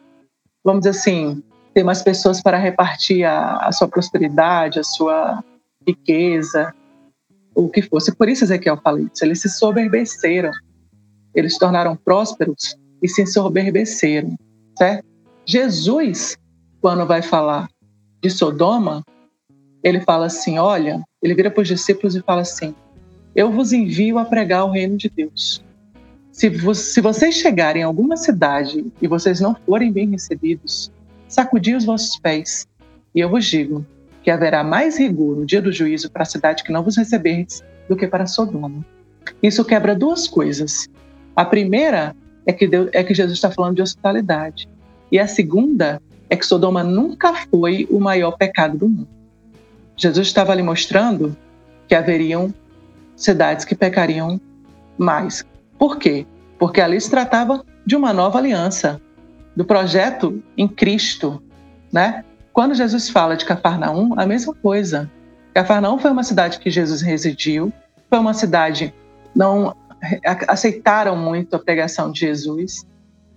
[0.63, 5.43] vamos dizer assim, ter mais pessoas para repartir a, a sua prosperidade, a sua
[5.85, 6.73] riqueza,
[7.53, 8.15] o que fosse.
[8.15, 10.51] Por isso Ezequiel fala isso, eles se soberbeceram,
[11.35, 14.35] eles se tornaram prósperos e se soberbeceram,
[14.77, 15.05] certo?
[15.45, 16.37] Jesus
[16.81, 17.69] quando vai falar
[18.21, 19.03] de Sodoma,
[19.83, 22.73] ele fala assim: olha, ele vira para os discípulos e fala assim:
[23.37, 25.63] eu vos envio a pregar o reino de Deus.
[26.31, 30.91] Se, se vocês chegarem a alguma cidade e vocês não forem bem recebidos,
[31.27, 32.67] sacudi os vossos pés.
[33.13, 33.85] E eu vos digo
[34.23, 37.63] que haverá mais rigor no dia do juízo para a cidade que não vos receberdes
[37.87, 38.83] do que para Sodoma.
[39.41, 40.89] Isso quebra duas coisas.
[41.35, 44.67] A primeira é que, Deus, é que Jesus está falando de hospitalidade.
[45.11, 49.07] E a segunda é que Sodoma nunca foi o maior pecado do mundo.
[49.95, 51.35] Jesus estava ali mostrando
[51.87, 52.53] que haveriam
[53.15, 54.39] cidades que pecariam
[54.97, 55.45] mais.
[55.77, 56.25] Por quê?
[56.59, 59.01] Porque ali se tratava de uma nova aliança,
[59.55, 61.41] do projeto em Cristo,
[61.91, 62.23] né?
[62.53, 65.09] Quando Jesus fala de Cafarnaum, a mesma coisa.
[65.53, 67.73] Cafarnaum foi uma cidade que Jesus residiu,
[68.09, 68.93] foi uma cidade
[69.35, 69.75] não
[70.47, 72.85] aceitaram muito a pregação de Jesus.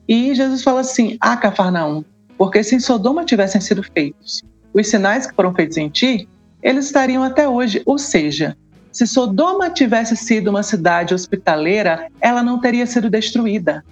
[0.09, 2.05] E Jesus fala assim: "Ah, Cafarnaum,
[2.41, 6.27] porque se em Sodoma tivessem sido feitos os sinais que foram feitos em ti,
[6.63, 7.83] eles estariam até hoje.
[7.85, 8.57] Ou seja,
[8.91, 13.85] se Sodoma tivesse sido uma cidade hospitaleira, ela não teria sido destruída.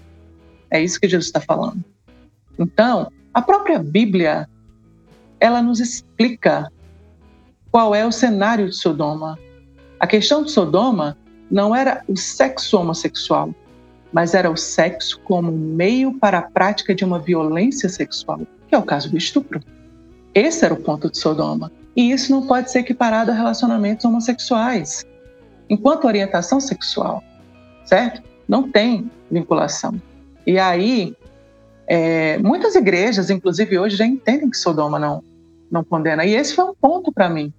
[0.70, 1.84] É isso que Jesus está falando.
[2.58, 4.48] Então, a própria Bíblia,
[5.38, 6.72] ela nos explica
[7.70, 9.38] qual é o cenário de Sodoma.
[10.00, 11.18] A questão de Sodoma
[11.50, 13.54] não era o sexo homossexual,
[14.12, 18.78] mas era o sexo como meio para a prática de uma violência sexual, que é
[18.78, 19.60] o caso do estupro.
[20.34, 21.70] Esse era o ponto de Sodoma.
[21.96, 25.04] E isso não pode ser equiparado a relacionamentos homossexuais,
[25.68, 27.22] enquanto orientação sexual,
[27.84, 28.22] certo?
[28.46, 30.00] Não tem vinculação.
[30.46, 31.16] E aí,
[31.86, 35.22] é, muitas igrejas, inclusive hoje, já entendem que Sodoma não,
[35.70, 36.24] não condena.
[36.24, 37.52] E esse foi um ponto para mim.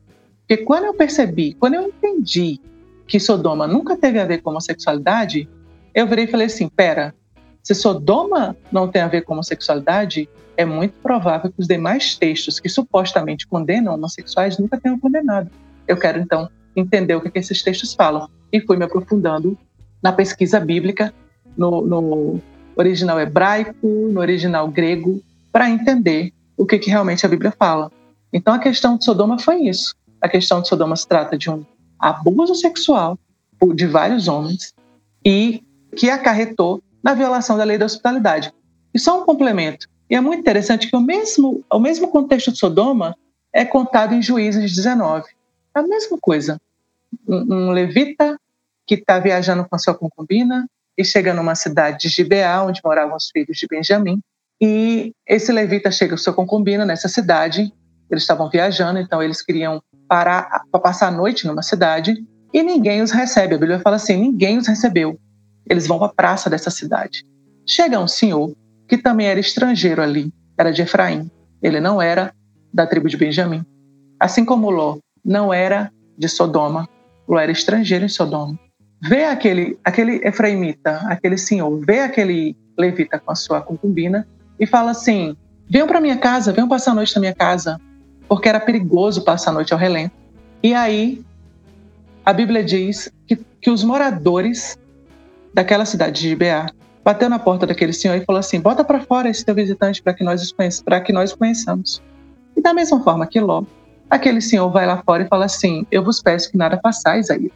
[0.48, 2.60] Porque quando eu percebi, quando eu entendi
[3.06, 5.50] que Sodoma nunca teve a ver com homossexualidade,
[5.94, 7.14] eu virei e falei assim: pera,
[7.64, 12.60] se Sodoma não tem a ver com homossexualidade, é muito provável que os demais textos
[12.60, 15.50] que supostamente condenam homossexuais nunca tenham condenado.
[15.88, 18.30] Eu quero então entender o que, que esses textos falam.
[18.52, 19.58] E fui me aprofundando
[20.02, 21.14] na pesquisa bíblica,
[21.56, 22.42] no, no
[22.76, 25.22] original hebraico, no original grego,
[25.52, 27.92] para entender o que, que realmente a Bíblia fala.
[28.34, 29.96] Então a questão de Sodoma foi isso.
[30.22, 31.66] A questão de Sodoma se trata de um
[31.98, 33.18] abuso sexual
[33.76, 34.74] de vários homens
[35.26, 35.64] e
[35.96, 38.54] que acarretou na violação da lei da hospitalidade.
[38.94, 39.88] E só um complemento.
[40.10, 43.16] E é muito interessante que o mesmo, o mesmo contexto de Sodoma
[43.54, 45.26] é contado em Juízes 19.
[45.76, 46.60] É a mesma coisa.
[47.28, 48.40] Um, um levita
[48.86, 53.16] que está viajando com a sua concubina e chega numa cidade de Gibeá, onde moravam
[53.16, 54.20] os filhos de Benjamim.
[54.60, 57.72] E esse levita chega com sua concubina nessa cidade.
[58.10, 63.02] Eles estavam viajando, então eles queriam parar para passar a noite numa cidade e ninguém
[63.02, 63.56] os recebe.
[63.56, 65.20] A Bíblia fala assim: ninguém os recebeu.
[65.70, 67.24] Eles vão a praça dessa cidade.
[67.66, 68.52] Chega um senhor
[68.88, 71.30] que também era estrangeiro ali, era de Efraim.
[71.62, 72.34] Ele não era
[72.74, 73.64] da tribo de Benjamim.
[74.20, 76.90] Assim como Ló não era de Sodoma,
[77.28, 78.58] Ló era estrangeiro em Sodoma.
[79.02, 84.28] Vê aquele, aquele efraimita, aquele senhor, vê aquele levita com a sua concubina
[84.60, 85.38] e fala assim:
[85.70, 87.80] venham para minha casa, venham passar a noite na minha casa,
[88.28, 90.16] porque era perigoso passar a noite ao relento.
[90.62, 91.24] E aí,
[92.26, 94.78] a Bíblia diz que, que os moradores
[95.54, 96.68] daquela cidade de Gibeá
[97.04, 100.14] bateu na porta daquele senhor e falou assim: bota para fora esse teu visitante para
[100.14, 102.02] que nós para que nós conheçamos.
[102.56, 103.64] E da mesma forma que Ló,
[104.10, 107.52] aquele senhor vai lá fora e fala assim: eu vos peço que nada façais aí.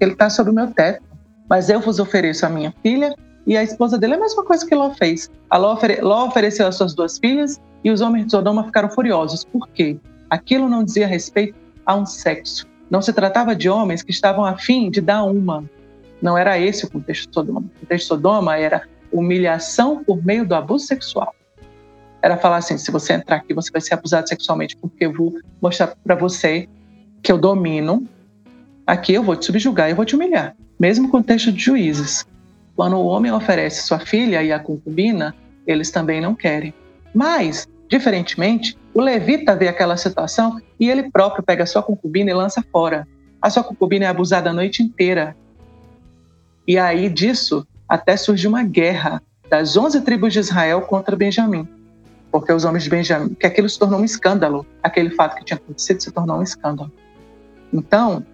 [0.00, 1.02] Ele está sobre o meu teto,
[1.48, 3.14] mas eu vos ofereço a minha filha
[3.46, 5.30] e a esposa dele é a mesma coisa que Ló fez.
[5.48, 8.90] A Ló, ofere Ló ofereceu as suas duas filhas e os homens de Sodoma ficaram
[8.90, 9.44] furiosos.
[9.44, 9.98] Por quê?
[10.28, 12.66] Aquilo não dizia respeito a um sexo.
[12.88, 15.64] Não se tratava de homens que estavam afim de dar uma
[16.22, 17.60] não era esse o contexto de Sodoma.
[17.60, 21.34] O contexto de Sodoma era humilhação por meio do abuso sexual.
[22.22, 25.34] Era falar assim: se você entrar aqui, você vai ser abusado sexualmente, porque eu vou
[25.60, 26.68] mostrar para você
[27.22, 28.06] que eu domino.
[28.86, 30.56] Aqui eu vou te subjugar, eu vou te humilhar.
[30.78, 32.26] Mesmo contexto de juízes.
[32.74, 35.34] Quando o homem oferece sua filha e a concubina,
[35.66, 36.74] eles também não querem.
[37.14, 42.34] Mas, diferentemente, o levita vê aquela situação e ele próprio pega a sua concubina e
[42.34, 43.06] lança fora.
[43.40, 45.36] A sua concubina é abusada a noite inteira.
[46.70, 51.66] E aí disso até surgiu uma guerra das 11 tribos de Israel contra Benjamim,
[52.30, 55.56] porque os homens de Benjamim, que aquilo se tornou um escândalo, aquele fato que tinha
[55.56, 56.92] acontecido se tornou um escândalo.
[57.72, 58.24] Então,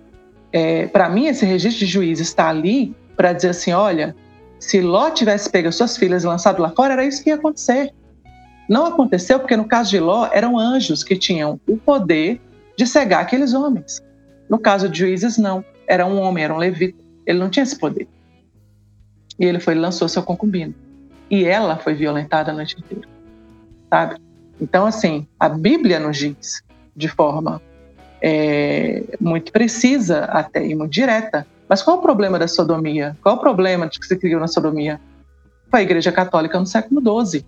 [0.52, 4.14] é, para mim, esse registro de juízes está ali para dizer assim: olha,
[4.60, 7.36] se Ló tivesse pego as suas filhas e lançado lá fora, era isso que ia
[7.36, 7.90] acontecer.
[8.68, 12.38] Não aconteceu porque, no caso de Ló, eram anjos que tinham o poder
[12.76, 14.02] de cegar aqueles homens.
[14.46, 15.64] No caso de juízes, não.
[15.88, 17.02] Era um homem, era um levita.
[17.24, 18.06] Ele não tinha esse poder.
[19.38, 20.74] E ele foi lançou seu concubino.
[21.30, 23.08] E ela foi violentada a noite inteira.
[23.90, 24.16] Sabe?
[24.60, 26.62] Então, assim, a Bíblia nos diz
[26.94, 27.60] de forma
[28.22, 31.46] é, muito precisa até e muito direta.
[31.68, 33.16] Mas qual o problema da sodomia?
[33.22, 35.00] Qual o problema de que se criou na sodomia?
[35.70, 37.44] Foi a Igreja Católica no século XII.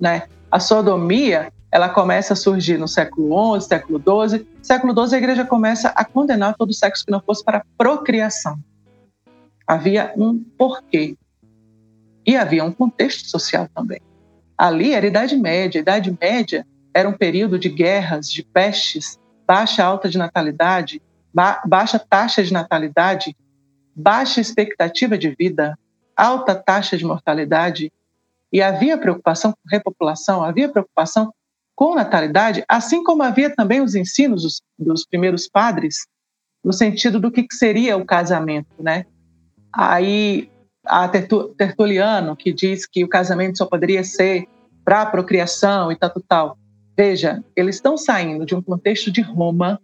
[0.00, 0.24] Né?
[0.50, 4.46] A sodomia ela começa a surgir no século XI, século XII.
[4.62, 8.58] Século XII a Igreja começa a condenar todo sexo que não fosse para procriação.
[9.66, 11.14] Havia um porquê
[12.28, 14.02] E havia um contexto social também.
[14.58, 15.78] Ali era a Idade Média.
[15.78, 21.00] A Idade Média era um período de guerras, de pestes, baixa alta de natalidade,
[21.32, 23.34] ba baixa taxa de natalidade,
[23.96, 25.74] baixa expectativa de vida,
[26.14, 27.90] alta taxa de mortalidade.
[28.52, 31.32] E havia preocupação com repopulação, havia preocupação
[31.74, 36.06] com natalidade, assim como havia também os ensinos dos, dos primeiros padres
[36.62, 39.06] no sentido do que seria o casamento, né?
[39.72, 40.50] Aí
[40.88, 44.46] a Tertuliano que diz que o casamento só poderia ser
[44.84, 46.58] para a procriação e tal, tal, tal.
[46.96, 49.80] Veja, eles estão saindo de um contexto de Roma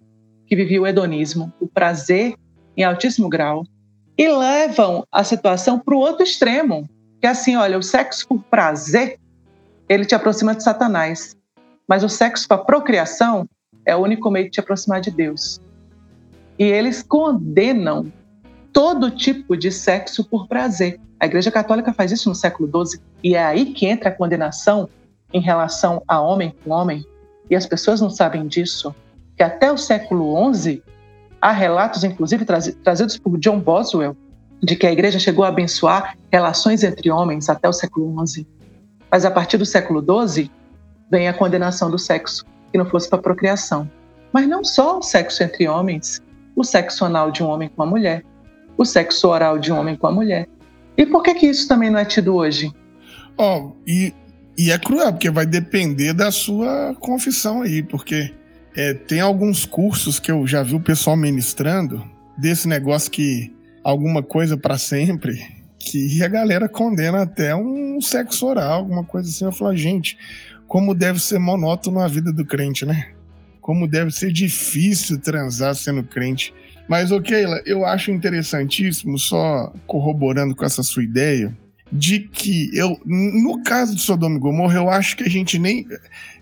[0.47, 2.35] que vivia o hedonismo, o prazer
[2.77, 3.65] em altíssimo grau,
[4.17, 6.89] e levam a situação para o outro extremo,
[7.21, 9.19] que é assim, olha, o sexo por prazer,
[9.89, 11.37] ele te aproxima de Satanás,
[11.87, 13.49] mas o sexo para procriação
[13.87, 15.61] é o único meio de te aproximar de Deus.
[16.59, 18.13] E eles condenam
[18.75, 21.01] todo tipo de sexo por prazer.
[21.21, 24.89] A Igreja Católica faz isso no século XII e é aí que entra a condenação
[25.33, 27.07] em relação a homem com homem.
[27.49, 28.93] E as pessoas não sabem disso,
[29.37, 30.83] que até o século XI
[31.41, 34.17] há relatos, inclusive trazidos por John Boswell,
[34.61, 38.47] de que a Igreja chegou a abençoar relações entre homens até o século XI.
[39.11, 40.51] Mas a partir do século XII
[41.11, 43.89] vem a condenação do sexo que não fosse para procriação.
[44.33, 46.21] Mas não só o sexo entre homens,
[46.57, 48.25] o sexo anal de um homem com uma mulher,
[48.77, 50.49] o sexo oral de homem com a mulher.
[50.97, 52.73] E por que que isso também não é tido hoje?
[53.37, 54.13] Ó, oh, e,
[54.57, 58.33] e é cruel, porque vai depender da sua confissão aí, porque
[58.77, 62.05] é, tem alguns cursos que eu já vi o pessoal ministrando
[62.39, 63.53] desse negócio que
[63.83, 65.45] alguma coisa para sempre,
[65.79, 69.45] que a galera condena até um sexo oral, alguma coisa assim.
[69.45, 70.17] Eu falo, gente,
[70.67, 73.15] como deve ser monótono a vida do crente, né?
[73.65, 76.53] como deve ser difícil transar sendo crente.
[76.89, 81.57] Mas, ok, Keila, eu acho interessantíssimo, só corroborando com essa sua ideia,
[81.91, 85.87] de que eu, no caso de Sodoma e Gomorra, eu acho que a gente nem.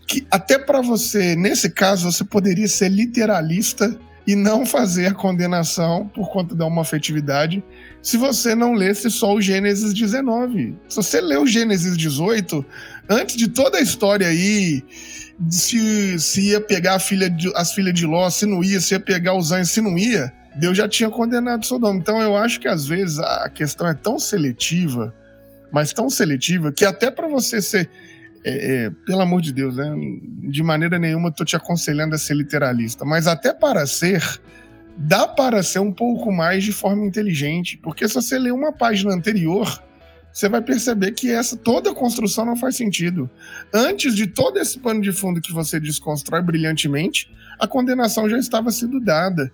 [0.07, 6.09] que até para você, nesse caso, você poderia ser literalista e não fazer a condenação
[6.15, 7.63] por conta da homofetividade
[8.01, 10.75] se você não lesse só o Gênesis 19.
[10.89, 12.65] Se você lê o Gênesis 18,
[13.09, 14.83] antes de toda a história aí
[15.51, 19.01] se, se ia pegar filha de, as filhas de Ló, se não ia, se ia
[19.01, 21.99] pegar os anjos, se não ia, Deus já tinha condenado Sodoma.
[21.99, 25.15] Então eu acho que às vezes a questão é tão seletiva,
[25.73, 27.89] mas tão seletiva, que até para você ser.
[28.45, 29.95] É, é, pelo amor de Deus, né?
[30.51, 34.21] de maneira nenhuma estou te aconselhando a ser literalista, mas até para ser,
[34.97, 39.15] dá para ser um pouco mais de forma inteligente, porque se você ler uma página
[39.15, 39.81] anterior,
[40.33, 43.29] você vai perceber que essa toda a construção não faz sentido.
[43.73, 48.71] Antes de todo esse pano de fundo que você desconstrói brilhantemente, a condenação já estava
[48.71, 49.53] sendo dada.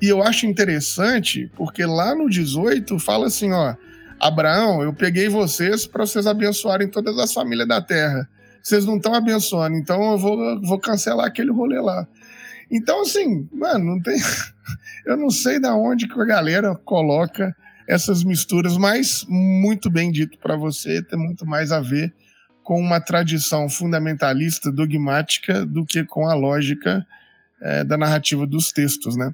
[0.00, 3.74] E eu acho interessante, porque lá no 18 fala assim, ó,
[4.18, 8.28] Abraão, eu peguei vocês para vocês abençoarem todas as famílias da terra.
[8.62, 12.08] Vocês não estão abençoando, então eu vou, vou cancelar aquele rolê lá.
[12.70, 14.18] Então, assim, mano, não tem.
[15.04, 17.54] eu não sei da onde que a galera coloca
[17.88, 22.14] essas misturas, mas muito bem dito para você, tem muito mais a ver
[22.62, 27.06] com uma tradição fundamentalista, dogmática, do que com a lógica
[27.60, 29.32] é, da narrativa dos textos, né?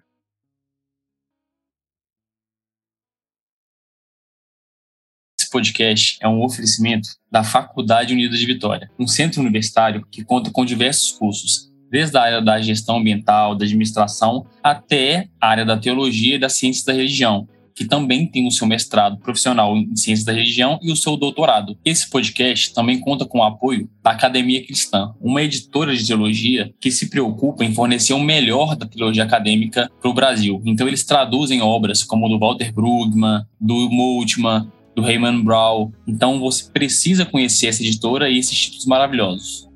[5.51, 10.65] Podcast é um oferecimento da Faculdade Unida de Vitória, um centro universitário que conta com
[10.65, 16.37] diversos cursos, desde a área da gestão ambiental, da administração, até a área da teologia
[16.37, 17.49] e das ciências da religião,
[17.81, 21.79] que também tem o seu mestrado profissional em Ciências da Religião e o seu doutorado.
[21.83, 26.91] Esse podcast também conta com o apoio da Academia Cristã, uma editora de teologia que
[26.91, 30.61] se preocupa em fornecer o melhor da teologia acadêmica para o Brasil.
[30.67, 35.91] Então, eles traduzem obras como do Walter Brugman, do Multman, do Raymond Brown.
[36.07, 39.70] Então, você precisa conhecer essa editora e esses títulos maravilhosos.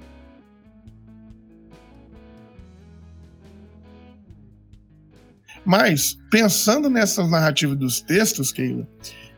[5.64, 8.86] Mas, pensando nessas narrativas dos textos, Keila,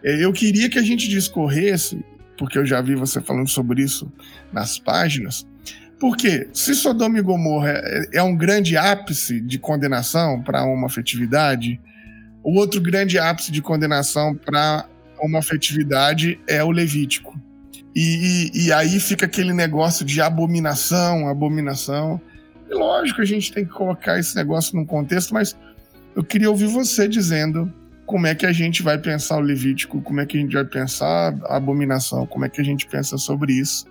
[0.03, 2.05] é, eu queria que a gente discorresse,
[2.39, 4.12] porque eu já vi você falando sobre isso
[4.53, 5.47] nas páginas,
[5.99, 11.81] porque se Sodoma e Gomorra é, é um grande ápice de condenação para uma afetividade,
[12.43, 14.87] o outro grande ápice de condenação para
[15.20, 17.39] uma afetividade é o Levítico.
[17.95, 22.20] E, e, e, aí fica aquele negócio de abominação, abominação.
[22.70, 25.57] E lógico, a gente tem que colocar esse negócio num contexto, mas
[26.17, 27.71] eu queria ouvir você dizendo
[28.07, 30.64] como é que a gente vai pensar o Levítico, como é que a gente vai
[30.64, 33.85] pensar a abominação, como é que a gente pensa sobre isso,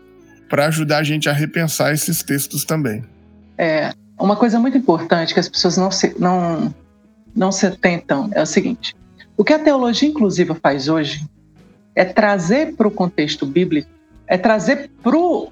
[0.49, 3.03] para ajudar a gente a repensar esses textos também.
[3.57, 6.73] É, uma coisa muito importante que as pessoas não se, não,
[7.35, 8.95] não se atentam é o seguinte:
[9.37, 11.23] o que a teologia inclusiva faz hoje
[11.93, 13.89] é trazer para o contexto bíblico,
[14.25, 14.89] é trazer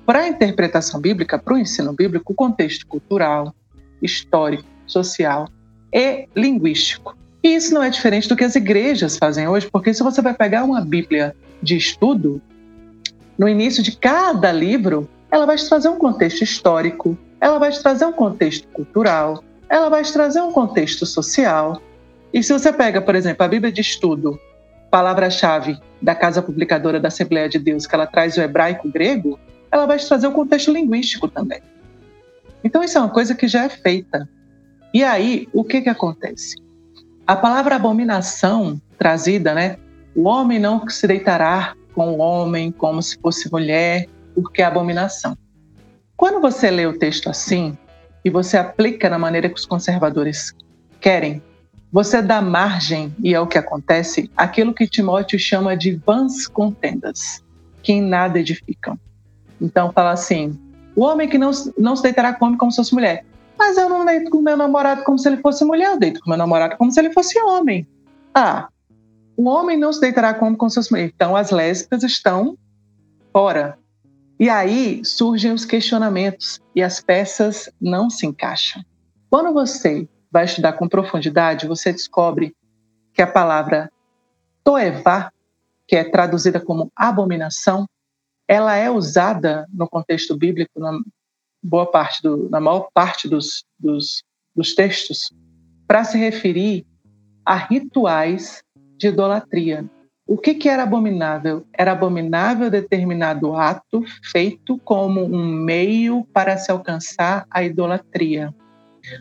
[0.06, 3.54] para a interpretação bíblica, para o ensino bíblico, o contexto cultural,
[4.02, 5.48] histórico, social
[5.94, 7.16] e linguístico.
[7.44, 10.34] E isso não é diferente do que as igrejas fazem hoje, porque se você vai
[10.34, 12.42] pegar uma Bíblia de estudo,
[13.38, 17.82] no início de cada livro, ela vai te trazer um contexto histórico, ela vai te
[17.82, 21.82] trazer um contexto cultural, ela vai te trazer um contexto social.
[22.34, 24.40] E se você pega, por exemplo, a Bíblia de estudo,
[24.90, 29.40] palavra-chave da Casa Publicadora da Assembleia de Deus, que ela traz o hebraico grego,
[29.72, 31.62] ela vai te trazer o um contexto linguístico também.
[32.64, 34.30] Então, isso é uma coisa que já é feita.
[34.94, 36.56] E aí, o que, que acontece?
[37.26, 39.78] A palavra abominação trazida, né?
[40.16, 45.36] O homem não se deitará com o homem como se fosse mulher, porque é abominação.
[46.16, 47.76] Quando você lê o texto assim
[48.24, 50.54] e você aplica na maneira que os conservadores
[51.02, 51.42] querem,
[51.92, 57.44] você dá margem, e é o que acontece, aquilo que Timóteo chama de vãs contendas,
[57.82, 58.98] que em nada edificam.
[59.60, 60.58] Então fala assim:
[60.96, 63.26] o homem que não, não se deitará com homem como se fosse mulher.
[63.58, 66.30] Mas eu não deito com meu namorado como se ele fosse mulher, eu deito com
[66.30, 67.88] meu namorado como se ele fosse homem.
[68.34, 68.68] Ah,
[69.38, 71.12] o homem não se deitará com como se fosse mulher.
[71.14, 72.58] Então as lésbicas estão
[73.32, 73.78] fora.
[74.40, 78.84] E aí surgem os questionamentos e as peças não se encaixam.
[79.30, 82.56] Quando você vai estudar com profundidade, você descobre
[83.14, 83.92] que a palavra
[84.64, 85.32] toevá,
[85.88, 87.88] que é traduzida como abominação,
[88.48, 90.80] ela é usada no contexto bíblico
[91.64, 94.24] boa parte do, na maior parte dos, dos,
[94.56, 95.32] dos textos
[95.88, 96.86] para se referir
[97.46, 98.62] a rituais
[98.98, 99.86] de idolatria.
[100.26, 101.66] O que, que era abominável?
[101.74, 108.54] Era abominável determinado ato feito como um meio para se alcançar a idolatria.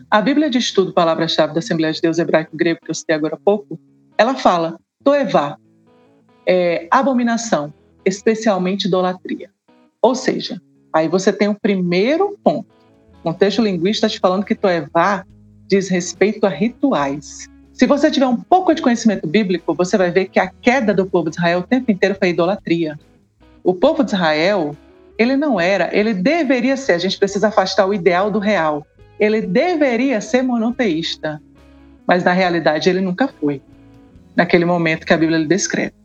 [0.09, 3.39] A Bíblia de Estudo, palavra-chave da Assembleia de Deus Hebraico-Grego, que eu citei agora há
[3.39, 3.77] pouco,
[4.17, 5.57] ela fala toevá,
[6.47, 7.73] é, abominação,
[8.05, 9.49] especialmente idolatria.
[10.01, 10.61] Ou seja,
[10.93, 12.67] aí você tem o primeiro ponto.
[13.19, 15.25] O contexto linguístico está te falando que Toevá
[15.67, 17.49] diz respeito a rituais.
[17.71, 21.07] Se você tiver um pouco de conhecimento bíblico, você vai ver que a queda do
[21.07, 22.99] povo de Israel o tempo inteiro foi idolatria.
[23.63, 24.75] O povo de Israel,
[25.17, 28.85] ele não era, ele deveria ser, a gente precisa afastar o ideal do real.
[29.19, 31.41] Ele deveria ser monoteísta,
[32.05, 33.61] mas na realidade ele nunca foi.
[34.35, 36.02] Naquele momento que a Bíblia lhe descreve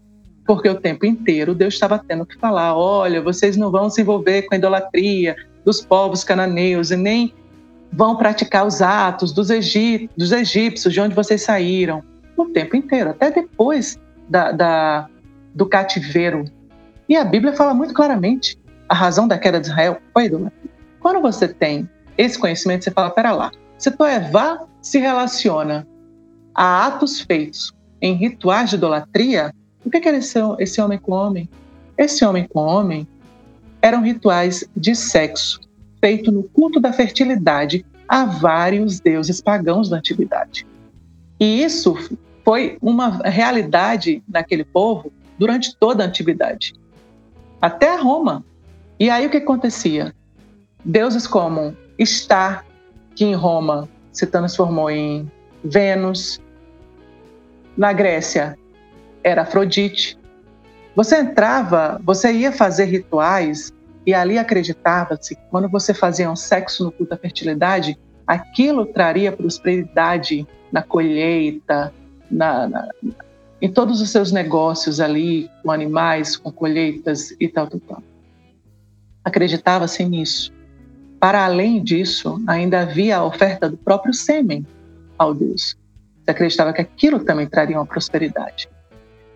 [0.49, 4.42] porque o tempo inteiro Deus estava tendo que falar: olha, vocês não vão se envolver
[4.42, 7.34] com a idolatria dos povos cananeus e nem
[7.92, 9.49] vão praticar os atos dos,
[10.16, 12.03] dos egípcios, de onde vocês saíram.
[12.34, 15.09] O tempo inteiro, até depois da, da,
[15.55, 16.44] do cativeiro.
[17.07, 20.70] E a Bíblia fala muito claramente: a razão da queda de Israel foi idolatria.
[20.99, 21.86] Quando você tem
[22.16, 25.86] esse conhecimento, você fala: pera lá, se Toevá se relaciona
[26.55, 27.70] a atos feitos
[28.01, 29.53] em rituais de idolatria,
[29.89, 31.49] o que era esse, esse homem com homem?
[31.97, 33.07] Esse homem com homem
[33.82, 35.61] eram rituais de sexo
[36.01, 40.66] feito no culto da fertilidade a vários deuses pagãos da antiguidade.
[41.41, 41.97] E isso
[42.45, 46.74] foi uma realidade naquele povo durante toda a antiguidade,
[47.61, 48.45] até Roma.
[48.99, 50.14] E aí o que acontecia?
[50.84, 52.64] Deuses como Star,
[53.14, 55.30] que em Roma se transformou em
[55.62, 56.41] Vênus,
[57.76, 58.59] na Grécia,
[59.22, 60.18] era Afrodite.
[60.94, 63.72] Você entrava, você ia fazer rituais
[64.06, 69.30] e ali acreditava-se que quando você fazia um sexo no culto da fertilidade, aquilo traria
[69.30, 71.92] prosperidade na colheita,
[72.30, 72.88] na, na,
[73.60, 78.02] em todos os seus negócios ali, com animais, com colheitas e tal, tal, tal.
[79.24, 80.52] Acreditava-se nisso.
[81.20, 84.66] Para além disso, ainda havia a oferta do próprio sêmen
[85.18, 85.76] ao Deus.
[86.24, 88.68] Você acreditava que aquilo também traria uma prosperidade.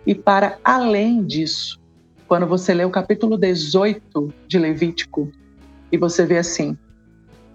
[0.05, 1.79] E para além disso,
[2.27, 5.31] quando você lê o capítulo 18 de Levítico
[5.91, 6.77] e você vê assim: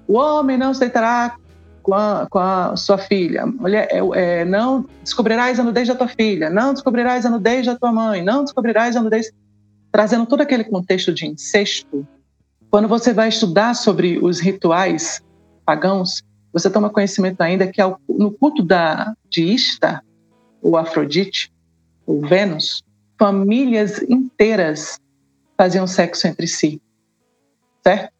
[0.06, 1.36] o homem não se deitará
[1.82, 6.08] com a, com a sua filha, mulher, é, é, não descobrirás a nudez da tua
[6.08, 9.30] filha, não descobrirás a nudez da tua mãe, não descobrirás a nudez.
[9.90, 12.06] Trazendo todo aquele contexto de incesto,
[12.70, 15.22] quando você vai estudar sobre os rituais
[15.64, 16.22] pagãos,
[16.52, 20.02] você toma conhecimento ainda que no culto da, de Ista,
[20.62, 21.50] ou Afrodite,
[22.08, 22.82] ou Vênus,
[23.18, 24.98] famílias inteiras
[25.58, 26.80] faziam sexo entre si,
[27.82, 28.12] certo?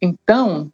[0.00, 0.70] Então,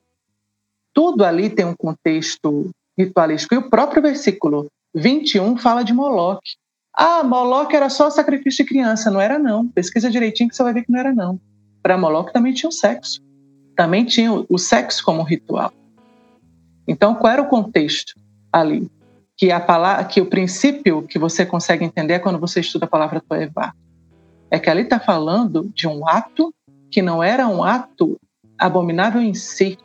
[0.93, 3.55] tudo ali tem um contexto ritualístico.
[3.55, 6.57] E o próprio versículo 21 fala de Moloque.
[6.95, 9.11] Ah, Moloque era só sacrifício de criança.
[9.11, 9.67] Não era, não.
[9.69, 11.41] Pesquisa direitinho que você vai ver que não era, não.
[11.83, 13.23] Para Moloque também tinha o sexo.
[13.77, 15.73] Também tinha o sexo como ritual.
[16.87, 18.15] Então, qual era o contexto
[18.53, 18.91] ali?
[19.41, 22.89] Que a palavra, que o princípio que você consegue entender é quando você estuda a
[22.89, 23.73] palavra Toevá.
[24.51, 26.55] é que ali está falando de um ato
[26.91, 28.21] que não era um ato
[28.59, 29.79] abominável em si,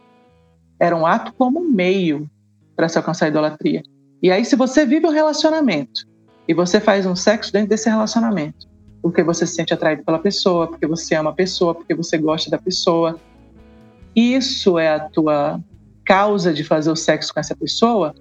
[0.78, 2.30] era um ato como meio
[2.76, 3.82] para se alcançar a idolatria.
[4.22, 6.02] E aí, se você vive um relacionamento
[6.46, 8.68] e você faz um sexo dentro desse relacionamento,
[9.02, 12.52] porque você se sente atraído pela pessoa, porque você ama a pessoa, porque você gosta
[12.52, 13.18] da pessoa,
[14.14, 15.62] isso é a tua
[16.04, 18.14] causa de fazer o sexo com essa pessoa,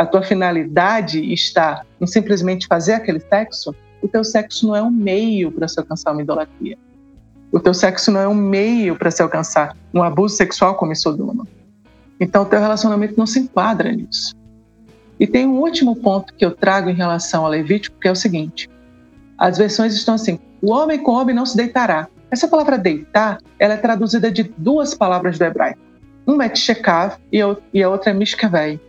[0.00, 4.90] a tua finalidade está em simplesmente fazer aquele sexo, o teu sexo não é um
[4.90, 6.78] meio para se alcançar uma idolatria.
[7.52, 11.46] O teu sexo não é um meio para se alcançar um abuso sexual como Sodoma.
[12.18, 14.34] Então, o teu relacionamento não se enquadra nisso.
[15.18, 18.16] E tem um último ponto que eu trago em relação ao Levítico, que é o
[18.16, 18.70] seguinte:
[19.36, 22.08] as versões estão assim: o homem com o homem não se deitará.
[22.30, 25.80] Essa palavra deitar, ela é traduzida de duas palavras do hebraico.
[26.26, 27.42] Uma é tshekav e
[27.82, 28.80] a outra é mishkavei.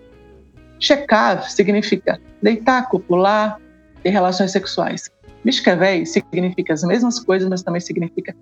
[0.81, 3.57] Shekav significa deitar, copular,
[4.03, 5.09] ter relações sexuais.
[5.45, 8.35] Mishkavei significa as mesmas coisas, mas também significa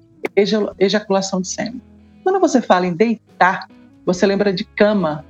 [0.80, 1.82] ejaculação de sêmen.
[2.24, 3.68] Quando você fala em deitar,
[4.06, 5.26] você lembra de cama.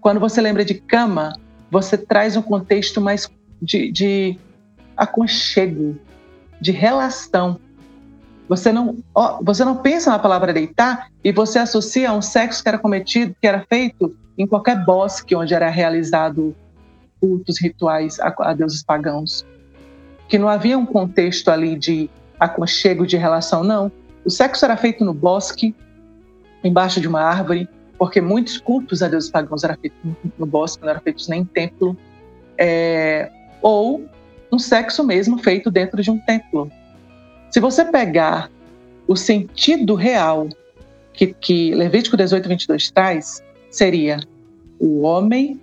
[0.00, 1.36] Quando você lembra de cama,
[1.70, 3.28] você traz um contexto mais
[3.60, 4.38] de, de
[4.96, 5.98] aconchego,
[6.60, 7.58] de relação.
[8.48, 8.96] Você não,
[9.42, 13.34] você não pensa na palavra deitar e você associa a um sexo que era cometido,
[13.40, 16.54] que era feito em qualquer bosque onde era realizado
[17.20, 19.46] cultos rituais a, a deuses pagãos.
[20.28, 23.92] Que não havia um contexto ali de aconchego, de relação, não.
[24.24, 25.72] O sexo era feito no bosque,
[26.64, 29.98] embaixo de uma árvore, porque muitos cultos a deuses pagãos eram feitos
[30.36, 31.96] no bosque, não eram feitos nem em templo.
[32.58, 33.30] É,
[33.60, 34.04] ou
[34.50, 36.68] um sexo mesmo feito dentro de um templo.
[37.48, 38.50] Se você pegar
[39.06, 40.48] o sentido real
[41.12, 43.40] que, que Levítico 18, 22 traz,
[43.70, 44.18] seria
[44.82, 45.60] o homem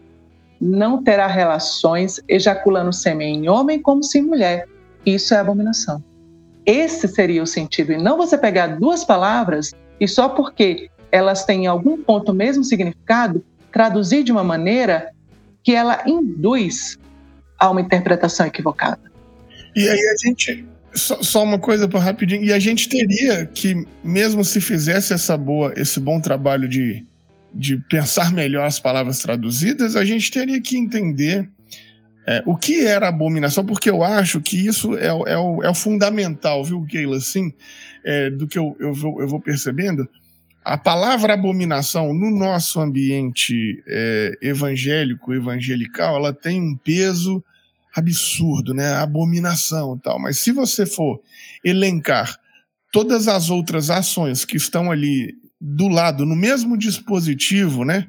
[0.62, 4.66] não terá relações ejaculando sêmen em homem como se em mulher.
[5.06, 6.02] Isso é abominação.
[6.66, 7.92] Esse seria o sentido.
[7.92, 13.44] E não você pegar duas palavras e só porque elas têm algum ponto mesmo significado,
[13.74, 15.12] traduzir de uma maneira
[15.64, 16.98] que ela induz
[17.58, 19.02] a uma interpretação equivocada.
[19.76, 20.66] E aí a gente.
[20.94, 22.44] Só, só uma coisa para rapidinho.
[22.44, 27.06] E a gente teria que, mesmo se fizesse essa boa, esse bom trabalho de
[27.54, 31.50] de pensar melhor as palavras traduzidas, a gente teria que entender
[32.28, 35.74] é, o que era abominação, porque eu acho que isso é, é, o, é o,
[35.74, 37.18] fundamental, viu, Keila?
[37.18, 37.52] Assim,
[38.04, 40.08] é, do que eu, eu, vou, eu vou percebendo.
[40.64, 47.44] A palavra abominação no nosso ambiente é, evangélico, evangelical, ela tem um peso
[47.96, 48.94] absurdo, né?
[48.94, 50.20] Abominação e tal.
[50.20, 51.20] Mas se você for
[51.64, 52.38] elencar
[52.92, 58.08] todas as outras ações que estão ali do lado, no mesmo dispositivo, né?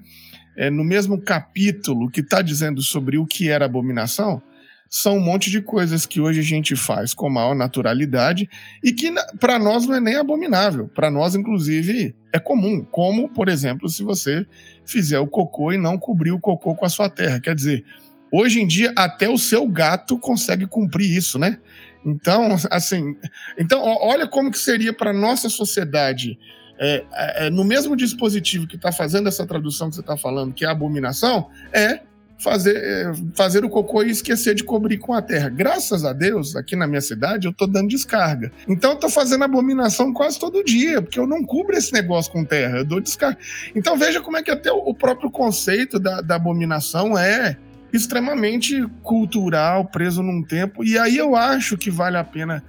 [0.56, 4.42] É, no mesmo capítulo que está dizendo sobre o que era abominação,
[4.90, 8.50] são um monte de coisas que hoje a gente faz com maior naturalidade
[8.82, 10.88] e que para nós não é nem abominável.
[10.88, 12.84] Para nós, inclusive, é comum.
[12.84, 14.44] Como, por exemplo, se você
[14.84, 17.38] fizer o cocô e não cobrir o cocô com a sua terra.
[17.38, 17.84] Quer dizer,
[18.32, 21.58] hoje em dia até o seu gato consegue cumprir isso, né?
[22.04, 23.14] Então, assim,
[23.56, 26.36] então olha como que seria para nossa sociedade
[26.82, 30.54] é, é, é, no mesmo dispositivo que está fazendo essa tradução que você está falando,
[30.54, 32.00] que é abominação, é
[32.38, 35.50] fazer, é, fazer o cocô e esquecer de cobrir com a terra.
[35.50, 38.50] Graças a Deus, aqui na minha cidade, eu estou dando descarga.
[38.66, 42.46] Então, eu estou fazendo abominação quase todo dia, porque eu não cubro esse negócio com
[42.46, 43.36] terra, eu dou descarga.
[43.76, 47.58] Então, veja como é que até o próprio conceito da, da abominação é
[47.92, 50.82] extremamente cultural, preso num tempo.
[50.82, 52.64] E aí eu acho que vale a pena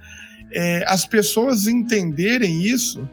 [0.50, 3.08] é, as pessoas entenderem isso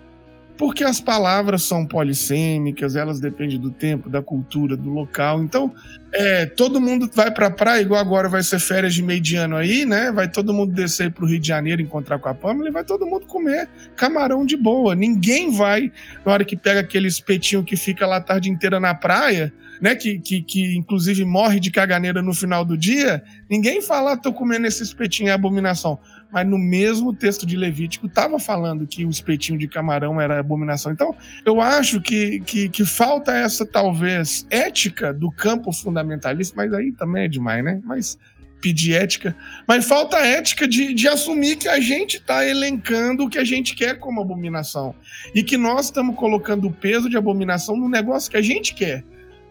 [0.60, 5.42] porque as palavras são polissêmicas, elas dependem do tempo, da cultura, do local.
[5.42, 5.74] Então,
[6.12, 9.38] é, todo mundo vai para a praia, igual agora vai ser férias de meio de
[9.38, 10.12] ano aí, né?
[10.12, 12.84] Vai todo mundo descer para o Rio de Janeiro encontrar com a Pamela e vai
[12.84, 14.94] todo mundo comer camarão de boa.
[14.94, 15.94] Ninguém vai,
[16.26, 19.96] na hora que pega aquele espetinho que fica lá a tarde inteira na praia, né?
[19.96, 24.34] Que, que, que inclusive morre de caganeira no final do dia, ninguém fala, ah, tô
[24.34, 25.98] comendo esse espetinho, é abominação
[26.32, 30.92] mas no mesmo texto de Levítico estava falando que o espetinho de camarão era abominação.
[30.92, 31.16] Então,
[31.46, 37.26] eu acho que, que, que, falta essa, talvez, ética do campo fundamentalista, mas aí também
[37.26, 37.82] é demais, né?
[37.84, 38.18] Mas
[38.62, 39.36] pedir ética.
[39.68, 43.76] Mas falta ética de, de assumir que a gente está elencando o que a gente
[43.76, 44.94] quer como abominação.
[45.34, 49.04] E que nós estamos colocando o peso de abominação no negócio que a gente quer.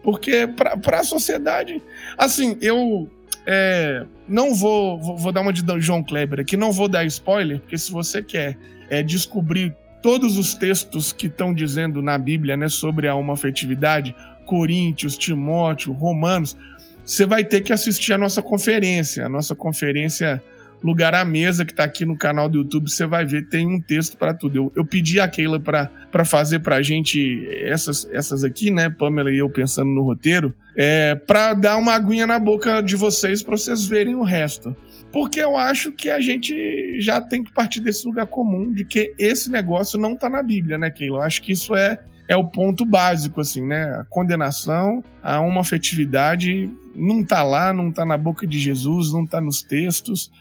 [0.03, 1.81] Porque para a sociedade.
[2.17, 3.09] Assim, eu
[3.51, 7.59] é, não vou, vou, vou, dar uma de João Kleber aqui, não vou dar spoiler,
[7.59, 8.55] porque se você quer
[8.91, 15.17] é, descobrir todos os textos que estão dizendo na Bíblia né, sobre a homoafetividade, Coríntios,
[15.17, 16.55] Timóteo, Romanos,
[17.03, 20.43] você vai ter que assistir a nossa conferência, a nossa conferência
[20.81, 23.81] lugar à mesa que está aqui no canal do YouTube, você vai ver, tem um
[23.81, 24.55] texto para tudo.
[24.55, 29.31] Eu, eu pedi a Keila para fazer para a gente essas, essas aqui, né, Pamela
[29.31, 33.57] e eu pensando no roteiro, é, para dar uma aguinha na boca de vocês para
[33.57, 34.75] vocês verem o resto.
[35.11, 39.13] Porque eu acho que a gente já tem que partir desse lugar comum de que
[39.17, 41.17] esse negócio não está na Bíblia, né, Keila?
[41.17, 43.85] Eu acho que isso é, é o ponto básico, assim, né?
[43.99, 49.23] A condenação a uma afetividade não está lá, não está na boca de Jesus, não
[49.23, 50.31] está nos textos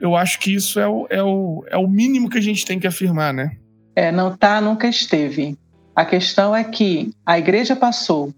[0.00, 2.78] eu acho que isso é o, é, o, é o mínimo que a gente tem
[2.78, 3.56] que afirmar, né?
[3.94, 5.58] É, não tá, nunca esteve.
[5.94, 8.32] A questão é que a igreja passou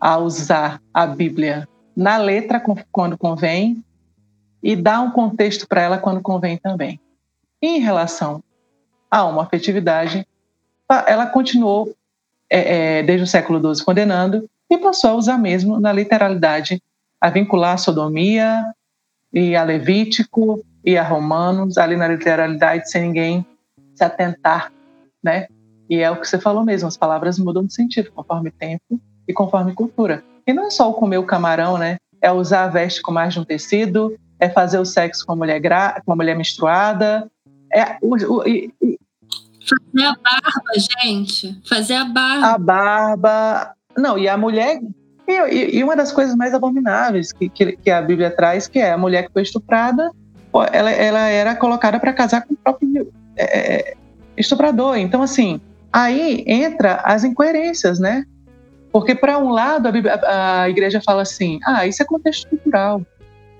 [0.00, 1.66] a usar a Bíblia
[1.96, 2.62] na letra
[2.92, 3.82] quando convém
[4.62, 7.00] e dá um contexto para ela quando convém também.
[7.62, 8.42] em relação
[9.10, 10.26] a uma afetividade,
[11.06, 11.94] ela continuou
[12.50, 16.82] é, é, desde o século XII condenando e passou a usar mesmo na literalidade
[17.20, 18.62] a vincular a sodomia,
[19.36, 23.46] e a Levítico e a Romanos, ali na literalidade, sem ninguém
[23.94, 24.72] se atentar,
[25.22, 25.46] né?
[25.90, 29.34] E é o que você falou mesmo, as palavras mudam de sentido conforme tempo e
[29.34, 30.24] conforme cultura.
[30.46, 31.98] E não é só o comer o camarão, né?
[32.22, 35.36] É usar a veste com mais de um tecido, é fazer o sexo com a
[35.36, 36.00] mulher, gra...
[36.06, 37.30] com a mulher menstruada,
[37.70, 38.72] é o, o, e,
[39.68, 41.60] Fazer a barba, gente.
[41.68, 42.46] Fazer a barba.
[42.46, 43.74] A barba.
[43.98, 44.80] Não, e a mulher
[45.28, 48.92] e, e, uma das coisas mais abomináveis que, que, que, a Bíblia traz, que é
[48.92, 50.10] a mulher que foi estuprada,
[50.72, 53.94] ela, ela era colocada para casar com o próprio é, é,
[54.36, 54.96] estuprador.
[54.96, 55.60] Então, assim,
[55.92, 58.24] aí entra as incoerências, né?
[58.92, 63.02] Porque, para um lado, a, Bíblia, a, igreja fala assim: ah, isso é contexto cultural,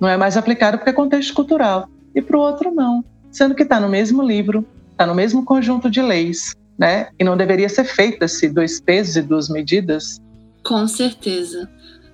[0.00, 1.88] não é mais aplicado porque é contexto cultural.
[2.14, 3.04] E para o outro, não.
[3.30, 7.08] Sendo que está no mesmo livro, está no mesmo conjunto de leis, né?
[7.18, 10.18] E não deveria ser feito esse dois pesos e duas medidas
[10.66, 11.70] com certeza.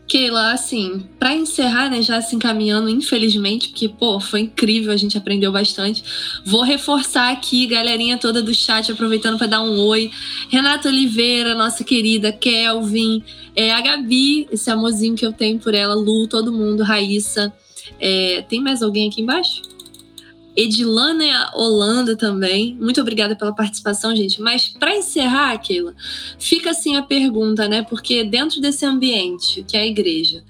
[0.06, 5.16] Keila, assim, para encerrar, né, já se encaminhando, infelizmente, porque, pô, foi incrível, a gente
[5.16, 6.04] aprendeu bastante.
[6.44, 10.10] Vou reforçar aqui, galerinha toda do chat, aproveitando para dar um oi.
[10.50, 13.24] Renata Oliveira, nossa querida, Kelvin,
[13.56, 17.50] é, a Gabi, esse amorzinho que eu tenho por ela, Lu, todo mundo, Raíssa.
[17.98, 19.62] É, tem mais alguém aqui embaixo?
[20.56, 22.76] Edilânia Holanda também.
[22.80, 24.40] Muito obrigada pela participação, gente.
[24.40, 25.94] Mas para encerrar, Keila,
[26.38, 27.82] fica assim a pergunta, né?
[27.82, 30.42] Porque dentro desse ambiente que é a igreja,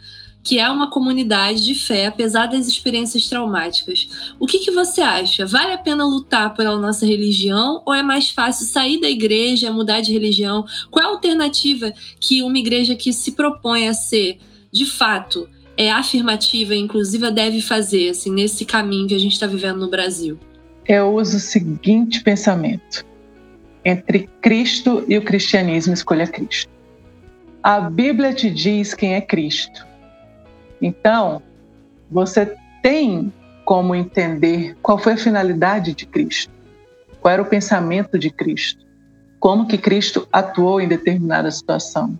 [0.42, 4.08] que é uma comunidade de fé, apesar das experiências traumáticas,
[4.40, 5.46] o que, que você acha?
[5.46, 10.00] Vale a pena lutar pela nossa religião ou é mais fácil sair da igreja, mudar
[10.00, 10.64] de religião?
[10.90, 14.38] Qual é a alternativa que uma igreja que se propõe a ser,
[14.72, 15.48] de fato,
[15.82, 20.38] é afirmativa, inclusiva, deve fazer assim, nesse caminho que a gente está vivendo no Brasil?
[20.86, 23.04] Eu uso o seguinte pensamento:
[23.84, 26.70] entre Cristo e o cristianismo, escolha Cristo.
[27.62, 29.86] A Bíblia te diz quem é Cristo.
[30.80, 31.40] Então,
[32.10, 33.32] você tem
[33.64, 36.52] como entender qual foi a finalidade de Cristo,
[37.20, 38.84] qual era o pensamento de Cristo,
[39.38, 42.18] como que Cristo atuou em determinada situação.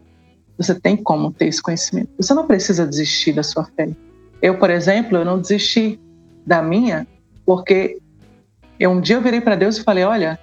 [0.63, 2.11] Você tem como ter esse conhecimento.
[2.17, 3.89] Você não precisa desistir da sua fé.
[4.41, 5.99] Eu, por exemplo, eu não desisti
[6.47, 7.07] da minha
[7.45, 7.99] porque
[8.79, 10.39] eu, um dia eu virei para Deus e falei: olha,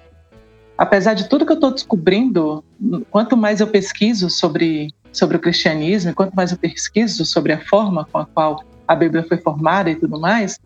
[0.76, 2.64] apesar de tudo que eu estou descobrindo,
[3.10, 8.06] quanto mais eu pesquiso sobre, sobre o cristianismo, quanto mais eu pesquiso sobre a forma
[8.10, 10.58] com a qual a Bíblia foi formada e tudo mais,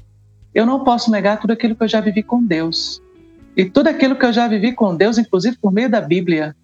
[0.55, 3.03] eu não posso negar tudo aquilo que eu já vivi com Deus.
[3.57, 6.57] E tudo aquilo que eu já vivi com Deus, inclusive por meio da Bíblia.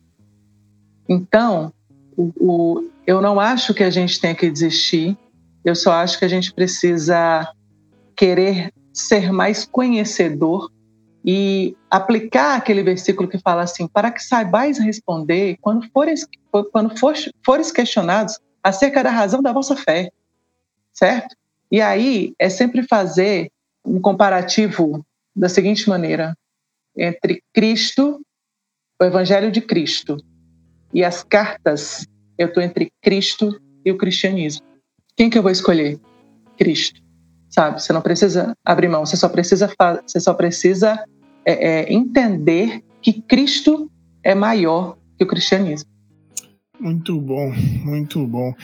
[1.08, 1.72] Então,
[2.16, 5.16] o, eu não acho que a gente tenha que desistir,
[5.64, 7.50] eu só acho que a gente precisa
[8.16, 10.70] querer ser mais conhecedor
[11.24, 16.26] e aplicar aquele versículo que fala assim: para que saibais responder quando fores,
[16.72, 16.94] quando
[17.44, 20.10] fores questionados acerca da razão da vossa fé,
[20.92, 21.36] certo?
[21.70, 23.50] E aí é sempre fazer
[23.84, 25.04] um comparativo
[25.34, 26.34] da seguinte maneira:
[26.96, 28.20] entre Cristo,
[29.00, 30.16] o Evangelho de Cristo,
[30.92, 32.06] e as cartas,
[32.38, 34.66] eu estou entre Cristo e o cristianismo.
[35.16, 35.98] Quem que eu vou escolher?
[36.58, 37.00] Cristo,
[37.48, 37.80] sabe?
[37.80, 39.70] Você não precisa abrir mão, você só precisa,
[40.06, 41.02] você só precisa
[41.44, 43.90] é, é, entender que Cristo
[44.22, 45.88] é maior que o cristianismo.
[46.78, 47.52] Muito bom,
[47.84, 48.54] muito bom.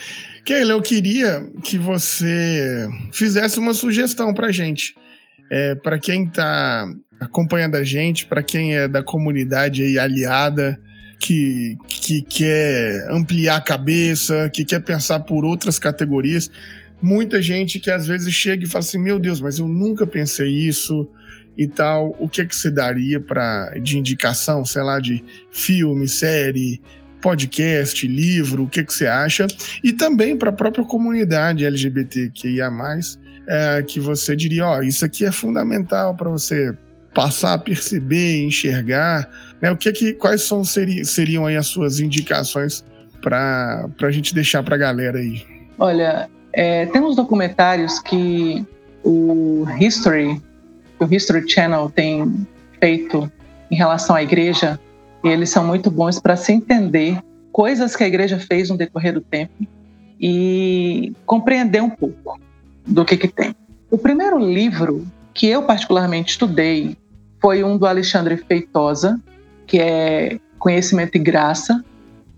[0.44, 4.94] Keila, eu queria que você fizesse uma sugestão para gente.
[5.50, 6.88] É, para quem está
[7.20, 10.80] acompanhando a gente, para quem é da comunidade aí aliada,
[11.18, 16.50] que, que quer ampliar a cabeça, que quer pensar por outras categorias.
[17.00, 20.48] Muita gente que às vezes chega e fala assim: Meu Deus, mas eu nunca pensei
[20.48, 21.08] isso
[21.56, 22.16] e tal.
[22.18, 26.80] O que é que você daria para de indicação, sei lá, de filme, série,
[27.20, 29.46] podcast, livro, o que, é que você acha?
[29.82, 32.70] E também para a própria comunidade LGBTQIA,
[33.48, 36.72] é, que você diria, ó, isso aqui é fundamental para você
[37.16, 39.26] passar a perceber, enxergar,
[39.58, 39.70] né?
[39.70, 42.84] O que que quais são seri, seriam aí as suas indicações
[43.22, 45.42] para a gente deixar para a galera aí?
[45.78, 48.62] Olha, é, tem uns documentários que
[49.02, 50.42] o History,
[51.00, 52.46] o History Channel tem
[52.78, 53.32] feito
[53.70, 54.78] em relação à igreja,
[55.24, 57.18] e eles são muito bons para se entender
[57.50, 59.66] coisas que a igreja fez no decorrer do tempo
[60.20, 62.38] e compreender um pouco
[62.86, 63.56] do que, que tem.
[63.90, 66.94] O primeiro livro que eu particularmente estudei
[67.46, 69.20] foi um do Alexandre Feitosa,
[69.68, 71.80] que é Conhecimento e Graça,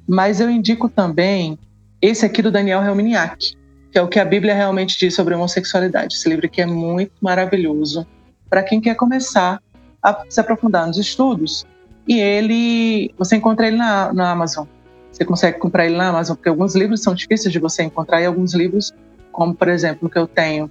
[0.07, 1.59] mas eu indico também
[2.03, 3.57] esse aqui do Daniel Helminiak,
[3.91, 6.15] que é o que a Bíblia realmente diz sobre homossexualidade.
[6.15, 8.07] Esse livro aqui é muito maravilhoso
[8.51, 9.63] para quem quer começar
[10.03, 11.67] a se aprofundar nos estudos.
[12.07, 14.67] E ele, você encontra ele na, na Amazon.
[15.11, 18.27] Você consegue comprar ele na Amazon, porque alguns livros são difíceis de você encontrar e
[18.27, 18.93] alguns livros,
[19.33, 20.71] como por exemplo o que eu tenho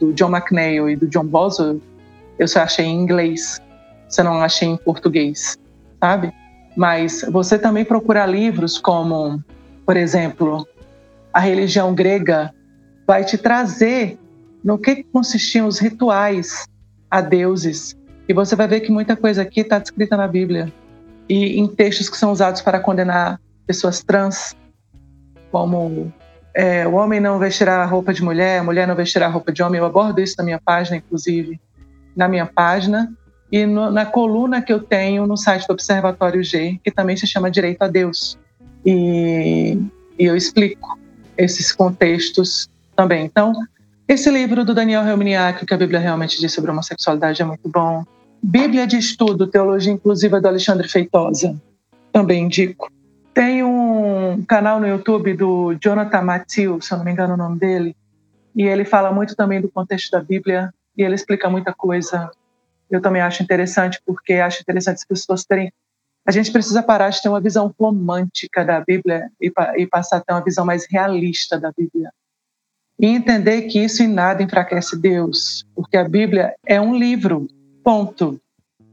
[0.00, 1.82] do John McNeil e do John Boswell,
[2.38, 3.60] eu só achei em inglês,
[4.14, 5.58] você não achei em português,
[6.00, 6.32] sabe?
[6.76, 9.42] Mas você também procura livros como,
[9.84, 10.66] por exemplo,
[11.32, 12.54] a religião grega
[13.06, 14.18] vai te trazer
[14.62, 16.66] no que consistiam os rituais
[17.10, 17.96] a deuses.
[18.28, 20.72] E você vai ver que muita coisa aqui está descrita na Bíblia
[21.28, 24.54] e em textos que são usados para condenar pessoas trans,
[25.50, 26.12] como
[26.54, 29.52] é, o homem não vestirá a roupa de mulher, a mulher não vestirá a roupa
[29.52, 29.80] de homem.
[29.80, 31.60] Eu abordo isso na minha página, inclusive,
[32.16, 33.12] na minha página
[33.50, 37.26] e no, na coluna que eu tenho no site do Observatório G, que também se
[37.26, 38.38] chama Direito a Deus.
[38.84, 39.78] E,
[40.18, 40.98] e eu explico
[41.36, 43.24] esses contextos também.
[43.24, 43.52] Então,
[44.06, 48.04] esse livro do Daniel Helminiak, que a Bíblia realmente diz sobre homossexualidade, é muito bom.
[48.42, 51.56] Bíblia de Estudo, Teologia Inclusiva do Alexandre Feitosa,
[52.12, 52.90] também indico.
[53.32, 57.58] Tem um canal no YouTube do Jonathan Matthew, se eu não me engano o nome
[57.58, 57.96] dele,
[58.54, 62.30] e ele fala muito também do contexto da Bíblia e ele explica muita coisa.
[62.94, 65.72] Eu também acho interessante, porque acho interessante as pessoas terem.
[66.26, 70.20] A gente precisa parar de ter uma visão romântica da Bíblia e, e passar a
[70.20, 72.10] ter uma visão mais realista da Bíblia.
[72.98, 77.48] E entender que isso em nada enfraquece Deus, porque a Bíblia é um livro
[77.82, 78.40] Ponto.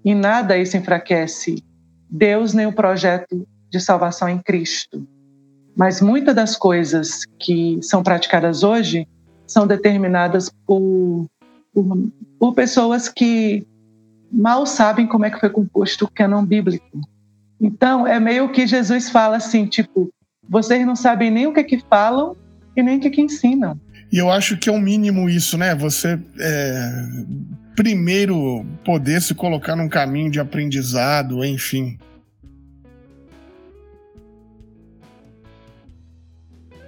[0.03, 1.63] Em nada isso enfraquece
[2.09, 5.07] Deus nem o projeto de salvação em Cristo.
[5.75, 9.07] Mas muitas das coisas que são praticadas hoje
[9.47, 11.25] são determinadas por,
[11.73, 13.65] por, por pessoas que
[14.31, 17.01] mal sabem como é que foi composto o canon bíblico.
[17.59, 20.09] Então, é meio que Jesus fala assim, tipo,
[20.49, 22.35] vocês não sabem nem o que é que falam
[22.75, 23.79] e nem o que é que ensinam.
[24.11, 25.73] E eu acho que é o mínimo isso, né?
[25.75, 26.91] Você é,
[27.75, 31.97] primeiro poder se colocar num caminho de aprendizado, enfim.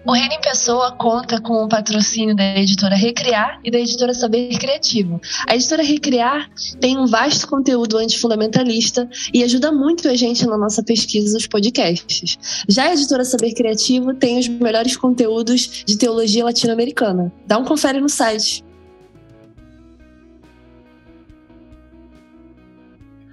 [0.06, 4.49] O Reino em Pessoa conta com o patrocínio da editora Recriar e da editora Saber
[4.58, 5.22] Criativo.
[5.47, 6.49] A editora Recriar
[6.82, 12.38] tem um vasto conteúdo antifundamentalista e ajuda muito a gente na nossa pesquisa dos podcasts.
[12.68, 17.32] Já a editora Saber Criativo tem os melhores conteúdos de teologia latino-americana.
[17.47, 18.62] Dá um confere no site.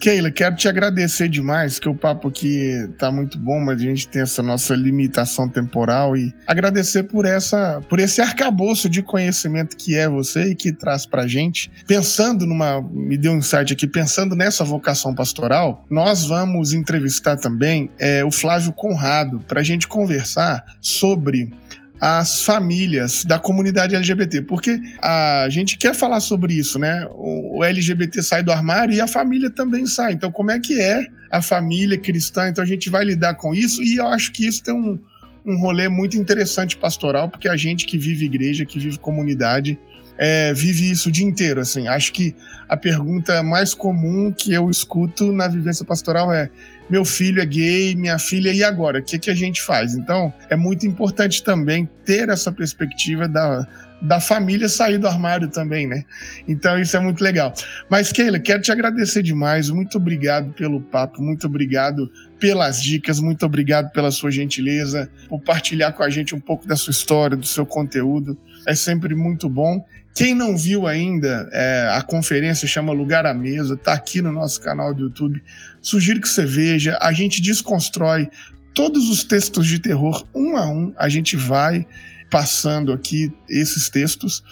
[0.00, 4.08] Keila, quero te agradecer demais, que o papo aqui tá muito bom, mas a gente
[4.08, 9.94] tem essa nossa limitação temporal e agradecer por essa, por esse arcabouço de conhecimento que
[9.94, 11.70] é você e que traz pra gente.
[11.86, 17.90] Pensando numa, me deu um insight aqui, pensando nessa vocação pastoral, nós vamos entrevistar também
[17.98, 21.52] é, o Flávio Conrado para a gente conversar sobre
[22.00, 27.06] as famílias da comunidade LGBT, porque a gente quer falar sobre isso, né?
[27.12, 30.14] O LGBT sai do armário e a família também sai.
[30.14, 32.48] Então, como é que é a família cristã?
[32.48, 34.98] Então, a gente vai lidar com isso e eu acho que isso tem um,
[35.44, 39.78] um rolê muito interessante pastoral, porque a gente que vive igreja, que vive comunidade,
[40.22, 41.62] é, vive isso o dia inteiro.
[41.62, 42.36] Assim, acho que
[42.68, 46.50] a pergunta mais comum que eu escuto na vivência pastoral é:
[46.90, 48.98] meu filho é gay, minha filha, e agora?
[48.98, 49.94] O que, que a gente faz?
[49.94, 53.66] Então, é muito importante também ter essa perspectiva da,
[54.02, 56.04] da família sair do armário também, né?
[56.46, 57.54] Então isso é muito legal.
[57.88, 59.70] Mas, Keila, quero te agradecer demais.
[59.70, 65.92] Muito obrigado pelo papo, muito obrigado pelas dicas, muito obrigado pela sua gentileza, por partilhar
[65.92, 68.36] com a gente um pouco da sua história, do seu conteúdo.
[68.66, 69.84] É sempre muito bom.
[70.20, 74.60] Quem não viu ainda, é, a conferência chama Lugar à Mesa, está aqui no nosso
[74.60, 75.42] canal do YouTube.
[75.80, 76.98] Sugiro que você veja.
[77.00, 78.28] A gente desconstrói
[78.74, 80.92] todos os textos de terror um a um.
[80.98, 81.86] A gente vai
[82.30, 84.44] passando aqui esses textos.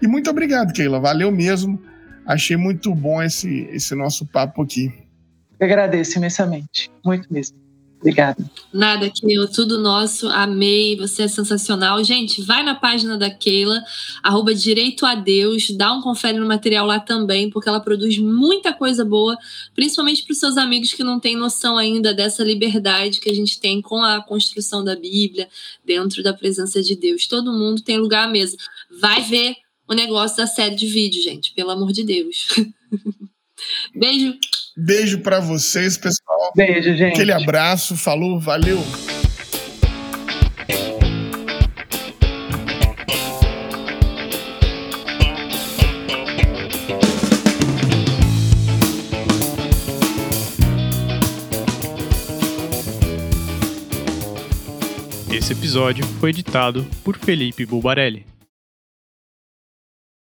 [0.00, 0.98] E muito obrigado, Keila.
[0.98, 1.78] Valeu mesmo.
[2.24, 4.90] Achei muito bom esse, esse nosso papo aqui.
[5.60, 6.90] Eu agradeço imensamente.
[7.04, 7.58] Muito mesmo.
[8.00, 8.50] Obrigada.
[8.72, 10.26] Nada, Keila, tudo nosso.
[10.28, 12.02] Amei, você é sensacional.
[12.02, 13.84] Gente, vai na página da Keila,
[14.22, 18.72] arroba Direito a Deus, dá um confere no material lá também, porque ela produz muita
[18.72, 19.36] coisa boa,
[19.74, 23.60] principalmente para os seus amigos que não têm noção ainda dessa liberdade que a gente
[23.60, 25.46] tem com a construção da Bíblia,
[25.84, 27.26] dentro da presença de Deus.
[27.26, 28.56] Todo mundo tem lugar à mesa.
[28.98, 32.46] Vai ver o negócio da série de vídeo, gente, pelo amor de Deus.
[33.94, 34.34] Beijo.
[34.82, 36.52] Beijo para vocês, pessoal.
[36.56, 37.12] Beijo, gente.
[37.12, 38.78] Aquele abraço, falou, valeu.
[55.30, 58.24] Esse episódio foi editado por Felipe Bulbarelli.